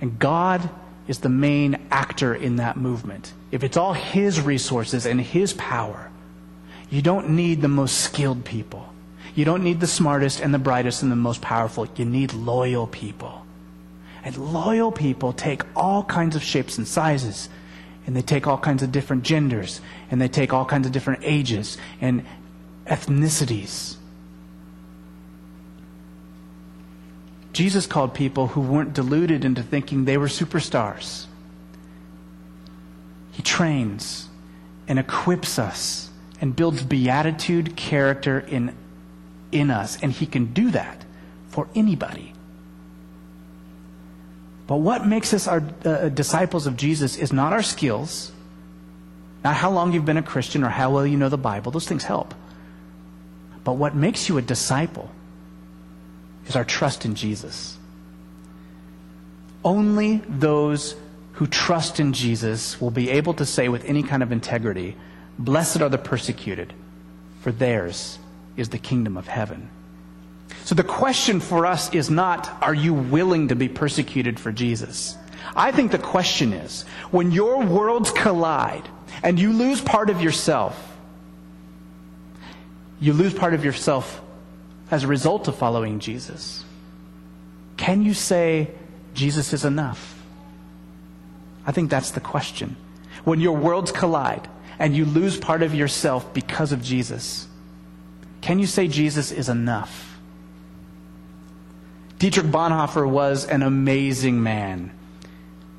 and 0.00 0.18
God 0.18 0.68
is 1.08 1.18
the 1.18 1.28
main 1.28 1.78
actor 1.90 2.34
in 2.34 2.56
that 2.56 2.76
movement, 2.76 3.32
if 3.50 3.64
it's 3.64 3.76
all 3.76 3.94
His 3.94 4.40
resources 4.40 5.06
and 5.06 5.20
His 5.20 5.52
power, 5.54 6.10
you 6.88 7.02
don't 7.02 7.30
need 7.30 7.62
the 7.62 7.68
most 7.68 7.98
skilled 7.98 8.44
people. 8.44 8.93
You 9.34 9.44
don't 9.44 9.64
need 9.64 9.80
the 9.80 9.86
smartest 9.86 10.40
and 10.40 10.54
the 10.54 10.58
brightest 10.58 11.02
and 11.02 11.10
the 11.10 11.16
most 11.16 11.40
powerful. 11.40 11.88
You 11.96 12.04
need 12.04 12.32
loyal 12.32 12.86
people. 12.86 13.44
And 14.22 14.36
loyal 14.36 14.92
people 14.92 15.32
take 15.32 15.62
all 15.76 16.04
kinds 16.04 16.36
of 16.36 16.42
shapes 16.42 16.78
and 16.78 16.86
sizes. 16.86 17.48
And 18.06 18.14
they 18.14 18.22
take 18.22 18.46
all 18.46 18.58
kinds 18.58 18.82
of 18.82 18.92
different 18.92 19.24
genders. 19.24 19.80
And 20.10 20.20
they 20.20 20.28
take 20.28 20.52
all 20.52 20.64
kinds 20.64 20.86
of 20.86 20.92
different 20.92 21.20
ages 21.24 21.78
and 22.00 22.24
ethnicities. 22.86 23.96
Jesus 27.52 27.86
called 27.86 28.14
people 28.14 28.48
who 28.48 28.60
weren't 28.60 28.94
deluded 28.94 29.44
into 29.44 29.62
thinking 29.62 30.04
they 30.04 30.16
were 30.16 30.26
superstars. 30.26 31.26
He 33.30 33.42
trains 33.42 34.28
and 34.86 34.98
equips 34.98 35.58
us 35.58 36.10
and 36.40 36.54
builds 36.54 36.82
beatitude 36.82 37.76
character 37.76 38.40
in 38.40 38.74
in 39.54 39.70
us, 39.70 39.98
and 40.02 40.12
He 40.12 40.26
can 40.26 40.52
do 40.52 40.70
that 40.72 41.04
for 41.48 41.68
anybody. 41.74 42.32
But 44.66 44.76
what 44.76 45.06
makes 45.06 45.32
us 45.34 45.46
our 45.46 45.62
uh, 45.84 46.08
disciples 46.08 46.66
of 46.66 46.76
Jesus 46.76 47.16
is 47.16 47.32
not 47.32 47.52
our 47.52 47.62
skills, 47.62 48.32
not 49.44 49.54
how 49.54 49.70
long 49.70 49.92
you've 49.92 50.06
been 50.06 50.16
a 50.16 50.22
Christian 50.22 50.64
or 50.64 50.70
how 50.70 50.90
well 50.90 51.06
you 51.06 51.16
know 51.16 51.28
the 51.28 51.38
Bible. 51.38 51.70
Those 51.70 51.86
things 51.86 52.04
help. 52.04 52.34
But 53.62 53.74
what 53.74 53.94
makes 53.94 54.28
you 54.28 54.38
a 54.38 54.42
disciple 54.42 55.10
is 56.46 56.56
our 56.56 56.64
trust 56.64 57.04
in 57.04 57.14
Jesus. 57.14 57.76
Only 59.64 60.22
those 60.28 60.96
who 61.32 61.46
trust 61.46 62.00
in 62.00 62.12
Jesus 62.12 62.80
will 62.80 62.90
be 62.90 63.10
able 63.10 63.34
to 63.34 63.46
say 63.46 63.68
with 63.68 63.84
any 63.84 64.02
kind 64.02 64.22
of 64.22 64.32
integrity, 64.32 64.96
Blessed 65.38 65.82
are 65.82 65.88
the 65.88 65.98
persecuted, 65.98 66.72
for 67.40 67.50
theirs 67.50 68.18
is 68.56 68.68
the 68.68 68.78
kingdom 68.78 69.16
of 69.16 69.26
heaven. 69.26 69.68
So 70.64 70.74
the 70.74 70.84
question 70.84 71.40
for 71.40 71.66
us 71.66 71.92
is 71.92 72.10
not, 72.10 72.62
are 72.62 72.74
you 72.74 72.94
willing 72.94 73.48
to 73.48 73.56
be 73.56 73.68
persecuted 73.68 74.38
for 74.38 74.52
Jesus? 74.52 75.16
I 75.56 75.72
think 75.72 75.92
the 75.92 75.98
question 75.98 76.52
is 76.52 76.84
when 77.10 77.32
your 77.32 77.62
worlds 77.62 78.10
collide 78.10 78.88
and 79.22 79.38
you 79.38 79.52
lose 79.52 79.80
part 79.80 80.10
of 80.10 80.20
yourself, 80.20 80.96
you 83.00 83.12
lose 83.12 83.34
part 83.34 83.54
of 83.54 83.64
yourself 83.64 84.22
as 84.90 85.04
a 85.04 85.08
result 85.08 85.48
of 85.48 85.56
following 85.56 85.98
Jesus. 85.98 86.64
Can 87.76 88.02
you 88.02 88.14
say 88.14 88.70
Jesus 89.14 89.52
is 89.52 89.64
enough? 89.64 90.22
I 91.66 91.72
think 91.72 91.90
that's 91.90 92.12
the 92.12 92.20
question. 92.20 92.76
When 93.24 93.40
your 93.40 93.56
worlds 93.56 93.92
collide 93.92 94.48
and 94.78 94.94
you 94.96 95.04
lose 95.04 95.36
part 95.36 95.62
of 95.62 95.74
yourself 95.74 96.32
because 96.32 96.72
of 96.72 96.82
Jesus, 96.82 97.48
can 98.44 98.58
you 98.58 98.66
say 98.66 98.88
Jesus 98.88 99.32
is 99.32 99.48
enough? 99.48 100.18
Dietrich 102.18 102.44
Bonhoeffer 102.44 103.08
was 103.08 103.46
an 103.46 103.62
amazing 103.62 104.42
man. 104.42 104.90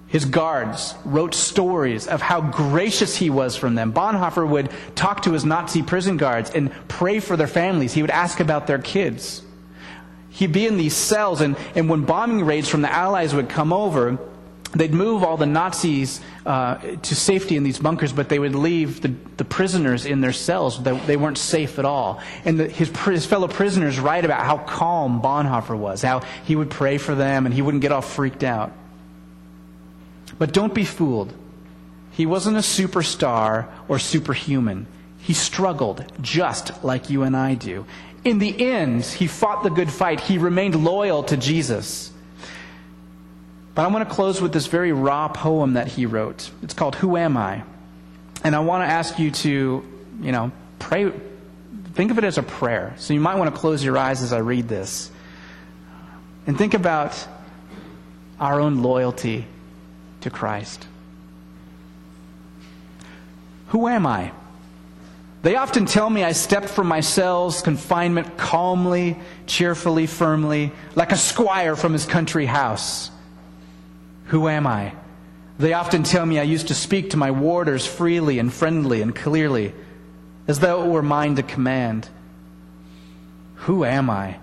His 0.08 0.26
guards 0.26 0.96
wrote 1.06 1.36
stories 1.36 2.08
of 2.08 2.24
how 2.24 2.42
gracious 2.42 3.18
he 3.18 3.30
was 3.30 3.56
from 3.56 3.76
them. 3.76 3.94
Bonhoeffer 3.94 4.50
would 4.50 4.72
talk 4.96 5.22
to 5.22 5.34
his 5.34 5.46
Nazi 5.46 5.84
prison 5.84 6.18
guards 6.18 6.50
and 6.50 6.72
pray 6.88 7.20
for 7.20 7.38
their 7.38 7.46
families. 7.46 7.94
He 7.94 8.02
would 8.02 8.10
ask 8.10 8.40
about 8.40 8.66
their 8.66 8.80
kids. 8.80 9.44
He'd 10.32 10.52
be 10.52 10.66
in 10.66 10.78
these 10.78 10.96
cells, 10.96 11.42
and, 11.42 11.56
and 11.76 11.88
when 11.88 12.02
bombing 12.02 12.46
raids 12.46 12.68
from 12.68 12.82
the 12.82 12.92
Allies 12.92 13.36
would 13.36 13.48
come 13.48 13.74
over, 13.74 14.18
they'd 14.74 14.94
move 14.94 15.24
all 15.24 15.38
the 15.38 15.46
Nazis 15.46 16.22
uh, 16.46 16.76
to 16.76 17.16
safety 17.16 17.56
in 17.56 17.64
these 17.64 17.80
bunkers, 17.80 18.12
but 18.12 18.30
they 18.30 18.40
would 18.40 18.56
leave 18.56 19.02
the, 19.02 19.14
the 19.38 19.46
prisoners 19.46 20.06
in 20.06 20.22
their 20.22 20.34
cells. 20.34 20.82
They, 20.82 20.98
they 21.00 21.18
weren't 21.18 21.38
safe 21.38 21.80
at 21.80 21.86
all. 21.86 22.22
And 22.44 22.60
the, 22.60 22.68
his, 22.68 22.90
his 23.06 23.26
fellow 23.26 23.48
prisoners 23.48 24.00
write 24.00 24.26
about 24.26 24.46
how 24.46 24.58
calm 24.58 25.22
Bonhoeffer 25.22 25.78
was, 25.78 26.02
how 26.02 26.22
he 26.44 26.56
would 26.56 26.70
pray 26.70 26.98
for 26.98 27.16
them 27.16 27.46
and 27.46 27.54
he 27.54 27.62
wouldn't 27.62 27.82
get 27.82 27.92
all 27.92 28.02
freaked 28.02 28.44
out. 28.44 28.72
But 30.38 30.52
don't 30.52 30.74
be 30.74 30.86
fooled. 30.86 31.34
He 32.12 32.26
wasn't 32.26 32.58
a 32.58 32.62
superstar 32.62 33.68
or 33.88 34.00
superhuman. 34.00 34.88
He 35.20 35.34
struggled 35.34 36.06
just 36.22 36.84
like 36.84 37.10
you 37.10 37.24
and 37.24 37.36
I 37.36 37.56
do. 37.56 37.86
In 38.24 38.40
the 38.40 38.72
end, 38.72 39.04
he 39.04 39.28
fought 39.28 39.64
the 39.64 39.70
good 39.70 39.92
fight. 39.92 40.20
He 40.20 40.38
remained 40.38 40.76
loyal 40.76 41.24
to 41.24 41.38
Jesus. 41.38 42.12
But 43.76 43.84
I 43.84 43.88
want 43.88 44.08
to 44.08 44.16
close 44.16 44.42
with 44.42 44.54
this 44.54 44.68
very 44.68 44.94
raw 44.94 45.28
poem 45.28 45.74
that 45.74 45.88
he 45.88 46.06
wrote. 46.06 46.50
It's 46.64 46.74
called 46.74 46.96
Who 46.96 47.18
Am 47.18 47.36
I? 47.36 47.64
And 48.44 48.56
I 48.56 48.60
want 48.60 48.84
to 48.84 48.88
ask 48.88 49.20
you 49.20 49.32
to, 49.32 49.84
you 50.22 50.32
know, 50.32 50.52
pray. 50.80 51.12
Think 51.94 52.12
of 52.12 52.18
it 52.18 52.24
as 52.24 52.38
a 52.38 52.44
prayer. 52.44 52.96
So 52.98 53.14
you 53.14 53.20
might 53.20 53.36
want 53.36 53.54
to 53.54 53.60
close 53.60 53.84
your 53.84 53.98
eyes 53.98 54.22
as 54.22 54.32
I 54.32 54.38
read 54.38 54.70
this. 54.70 55.12
And 56.48 56.58
think 56.58 56.74
about 56.74 57.28
our 58.40 58.62
own 58.62 58.82
loyalty 58.82 59.46
to 60.22 60.30
Christ. 60.30 60.88
Who 63.68 63.88
am 63.88 64.06
I? 64.06 64.32
They 65.42 65.58
often 65.58 65.86
tell 65.86 66.10
me 66.10 66.24
I 66.24 66.32
stepped 66.32 66.70
from 66.70 66.88
my 66.88 67.02
cell's 67.02 67.62
confinement 67.62 68.38
calmly, 68.38 69.18
cheerfully, 69.48 70.08
firmly, 70.08 70.72
like 70.96 71.12
a 71.12 71.18
squire 71.18 71.76
from 71.76 71.94
his 71.94 72.06
country 72.06 72.46
house. 72.46 73.12
Who 74.36 74.50
am 74.50 74.68
I? 74.68 74.92
They 75.60 75.72
often 75.72 76.04
tell 76.04 76.26
me 76.26 76.40
I 76.40 76.44
used 76.44 76.68
to 76.68 76.74
speak 76.74 77.12
to 77.12 77.18
my 77.18 77.32
warders 77.32 77.88
freely 77.88 78.38
and 78.38 78.54
friendly 78.54 79.02
and 79.02 79.16
clearly, 79.16 79.74
as 80.46 80.60
though 80.60 80.84
it 80.84 80.90
were 80.90 81.02
mine 81.02 81.38
to 81.38 81.42
command. 81.42 82.10
Who 83.64 83.86
am 83.86 84.10
I? 84.10 84.40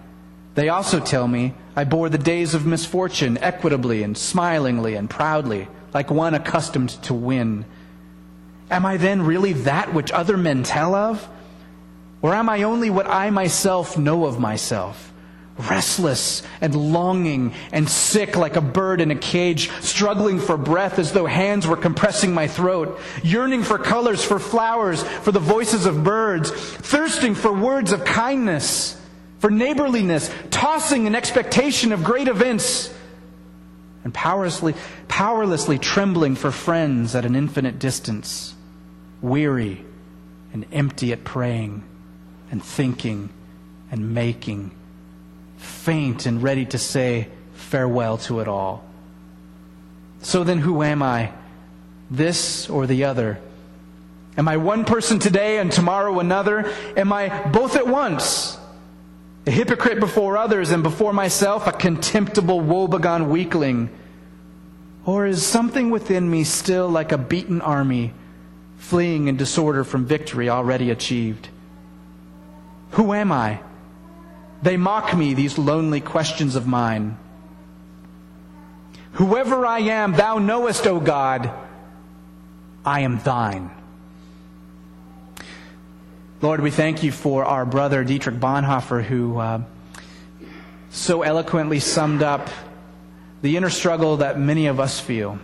They 0.54 0.70
also 0.70 0.98
tell 0.98 1.28
me 1.28 1.52
I 1.76 1.84
bore 1.84 2.08
the 2.08 2.16
days 2.16 2.54
of 2.54 2.64
misfortune 2.64 3.36
equitably 3.36 4.02
and 4.02 4.16
smilingly 4.16 4.94
and 4.94 5.10
proudly, 5.10 5.68
like 5.92 6.10
one 6.10 6.32
accustomed 6.32 6.88
to 7.02 7.12
win. 7.12 7.66
Am 8.70 8.86
I 8.86 8.96
then 8.96 9.20
really 9.20 9.52
that 9.52 9.92
which 9.92 10.10
other 10.10 10.38
men 10.38 10.62
tell 10.62 10.94
of? 10.94 11.28
Or 12.22 12.32
am 12.32 12.48
I 12.48 12.62
only 12.62 12.88
what 12.88 13.06
I 13.06 13.28
myself 13.28 13.98
know 13.98 14.24
of 14.24 14.40
myself? 14.40 15.11
Restless 15.68 16.42
and 16.60 16.74
longing 16.74 17.54
and 17.72 17.88
sick 17.88 18.36
like 18.36 18.56
a 18.56 18.60
bird 18.60 19.00
in 19.00 19.10
a 19.10 19.16
cage, 19.16 19.70
struggling 19.80 20.38
for 20.38 20.56
breath 20.56 20.98
as 20.98 21.12
though 21.12 21.26
hands 21.26 21.66
were 21.66 21.76
compressing 21.76 22.32
my 22.32 22.46
throat, 22.46 23.00
yearning 23.22 23.62
for 23.62 23.78
colors, 23.78 24.24
for 24.24 24.38
flowers, 24.38 25.02
for 25.02 25.32
the 25.32 25.40
voices 25.40 25.86
of 25.86 26.04
birds, 26.04 26.50
thirsting 26.50 27.34
for 27.34 27.52
words 27.52 27.92
of 27.92 28.04
kindness, 28.04 29.00
for 29.38 29.50
neighborliness, 29.50 30.32
tossing 30.50 31.06
in 31.06 31.14
expectation 31.14 31.92
of 31.92 32.04
great 32.04 32.28
events, 32.28 32.92
and 34.04 34.12
powerlessly, 34.12 34.74
powerlessly 35.08 35.78
trembling 35.78 36.34
for 36.34 36.50
friends 36.50 37.14
at 37.14 37.24
an 37.24 37.36
infinite 37.36 37.78
distance, 37.78 38.54
weary 39.20 39.84
and 40.52 40.66
empty 40.72 41.12
at 41.12 41.24
praying 41.24 41.82
and 42.50 42.62
thinking 42.62 43.30
and 43.90 44.14
making 44.14 44.70
faint 45.62 46.26
and 46.26 46.42
ready 46.42 46.66
to 46.66 46.78
say 46.78 47.28
farewell 47.54 48.18
to 48.18 48.40
it 48.40 48.48
all. 48.48 48.84
So 50.20 50.44
then, 50.44 50.58
who 50.58 50.82
am 50.82 51.02
I? 51.02 51.32
This 52.10 52.68
or 52.68 52.86
the 52.86 53.04
other? 53.04 53.38
Am 54.36 54.48
I 54.48 54.56
one 54.56 54.84
person 54.84 55.18
today 55.18 55.58
and 55.58 55.70
tomorrow 55.70 56.18
another? 56.18 56.70
Am 56.96 57.12
I 57.12 57.28
both 57.50 57.76
at 57.76 57.86
once? 57.86 58.58
A 59.46 59.50
hypocrite 59.50 60.00
before 60.00 60.36
others 60.36 60.70
and 60.70 60.82
before 60.82 61.12
myself, 61.12 61.66
a 61.66 61.72
contemptible, 61.72 62.60
woebegone 62.60 63.28
weakling? 63.28 63.90
Or 65.04 65.26
is 65.26 65.44
something 65.44 65.90
within 65.90 66.30
me 66.30 66.44
still 66.44 66.88
like 66.88 67.12
a 67.12 67.18
beaten 67.18 67.60
army, 67.60 68.14
fleeing 68.76 69.28
in 69.28 69.36
disorder 69.36 69.84
from 69.84 70.06
victory 70.06 70.48
already 70.48 70.90
achieved? 70.90 71.48
Who 72.92 73.12
am 73.12 73.32
I? 73.32 73.60
They 74.62 74.76
mock 74.76 75.16
me, 75.16 75.34
these 75.34 75.58
lonely 75.58 76.00
questions 76.00 76.54
of 76.54 76.66
mine. 76.66 77.18
Whoever 79.12 79.66
I 79.66 79.80
am, 79.80 80.12
thou 80.12 80.38
knowest, 80.38 80.86
O 80.86 81.00
God, 81.00 81.52
I 82.84 83.00
am 83.00 83.18
thine. 83.18 83.70
Lord, 86.40 86.60
we 86.60 86.70
thank 86.70 87.02
you 87.02 87.12
for 87.12 87.44
our 87.44 87.66
brother 87.66 88.02
Dietrich 88.04 88.36
Bonhoeffer, 88.36 89.02
who 89.02 89.38
uh, 89.38 89.62
so 90.90 91.22
eloquently 91.22 91.78
summed 91.78 92.22
up 92.22 92.48
the 93.42 93.56
inner 93.56 93.70
struggle 93.70 94.18
that 94.18 94.38
many 94.38 94.66
of 94.66 94.80
us 94.80 94.98
feel. 94.98 95.38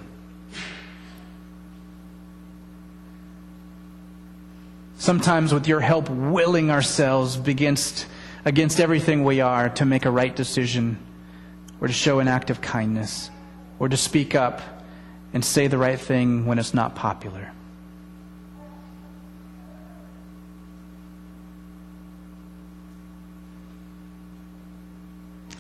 Sometimes, 4.98 5.54
with 5.54 5.68
your 5.68 5.80
help, 5.80 6.08
willing 6.08 6.70
ourselves 6.70 7.36
against 7.36 8.06
against 8.44 8.80
everything 8.80 9.24
we 9.24 9.40
are 9.40 9.68
to 9.70 9.84
make 9.84 10.04
a 10.04 10.10
right 10.10 10.34
decision 10.34 10.98
or 11.80 11.86
to 11.86 11.92
show 11.92 12.18
an 12.18 12.28
act 12.28 12.50
of 12.50 12.60
kindness 12.60 13.30
or 13.78 13.88
to 13.88 13.96
speak 13.96 14.34
up 14.34 14.60
and 15.32 15.44
say 15.44 15.66
the 15.66 15.78
right 15.78 16.00
thing 16.00 16.46
when 16.46 16.58
it's 16.58 16.74
not 16.74 16.94
popular. 16.94 17.52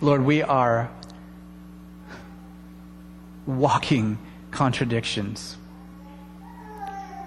Lord, 0.00 0.24
we 0.24 0.42
are 0.42 0.90
walking 3.46 4.18
contradictions, 4.52 5.56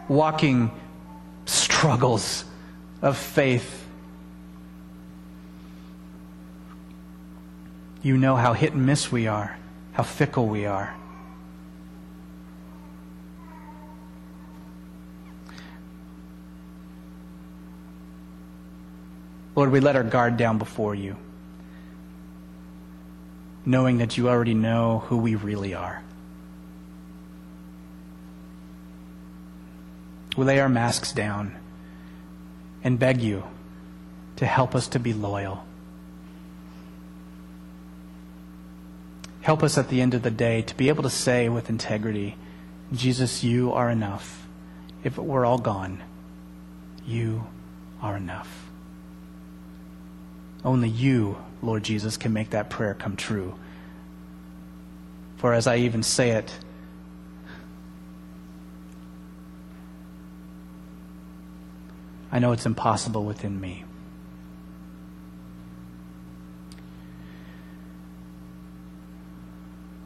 walking 0.08 0.72
struggles 1.46 2.46
of 3.02 3.18
faith 3.18 3.81
You 8.04 8.18
know 8.18 8.36
how 8.36 8.54
hit 8.54 8.74
and 8.74 8.86
miss 8.86 9.12
we 9.12 9.28
are, 9.28 9.58
how 9.94 10.04
fickle 10.04 10.48
we 10.48 10.66
are. 10.66 10.96
Lord, 19.56 19.72
we 19.72 19.80
let 19.80 19.96
our 19.96 20.04
guard 20.04 20.38
down 20.38 20.58
before 20.58 20.96
you, 20.96 21.18
knowing 23.66 24.00
that 24.00 24.18
you 24.18 24.30
already 24.30 24.56
know 24.56 25.04
who 25.08 25.18
we 25.18 25.36
really 25.36 25.74
are. 25.74 26.02
We 30.36 30.46
lay 30.46 30.60
our 30.60 30.70
masks 30.70 31.12
down 31.12 31.56
and 32.84 32.98
beg 32.98 33.22
you 33.22 33.44
to 34.38 34.46
help 34.46 34.74
us 34.74 34.88
to 34.90 35.00
be 35.00 35.14
loyal. 35.14 35.64
Help 39.42 39.64
us 39.64 39.78
at 39.78 39.90
the 39.90 40.02
end 40.02 40.14
of 40.14 40.22
the 40.22 40.32
day 40.32 40.62
to 40.62 40.76
be 40.76 40.90
able 40.90 41.04
to 41.04 41.10
say 41.10 41.50
with 41.50 41.70
integrity, 41.70 42.38
Jesus, 42.94 43.44
you 43.44 43.74
are 43.74 43.90
enough. 43.90 44.48
If 45.04 45.18
it 45.18 45.24
were 45.24 45.46
all 45.46 45.58
gone, 45.58 46.04
you 47.06 47.48
are 48.02 48.16
enough. 48.16 48.70
Only 50.64 50.90
you, 50.90 51.38
Lord 51.64 51.84
Jesus, 51.84 52.18
can 52.18 52.34
make 52.34 52.52
that 52.52 52.70
prayer 52.70 52.94
come 52.94 53.16
true. 53.16 53.56
For 55.38 55.54
as 55.54 55.66
I 55.66 55.78
even 55.78 56.04
say 56.04 56.32
it, 56.32 56.54
I 62.32 62.38
know 62.38 62.52
it's 62.52 62.68
impossible 62.68 63.26
within 63.26 63.60
me. 63.60 63.86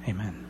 Amen. 0.08 0.45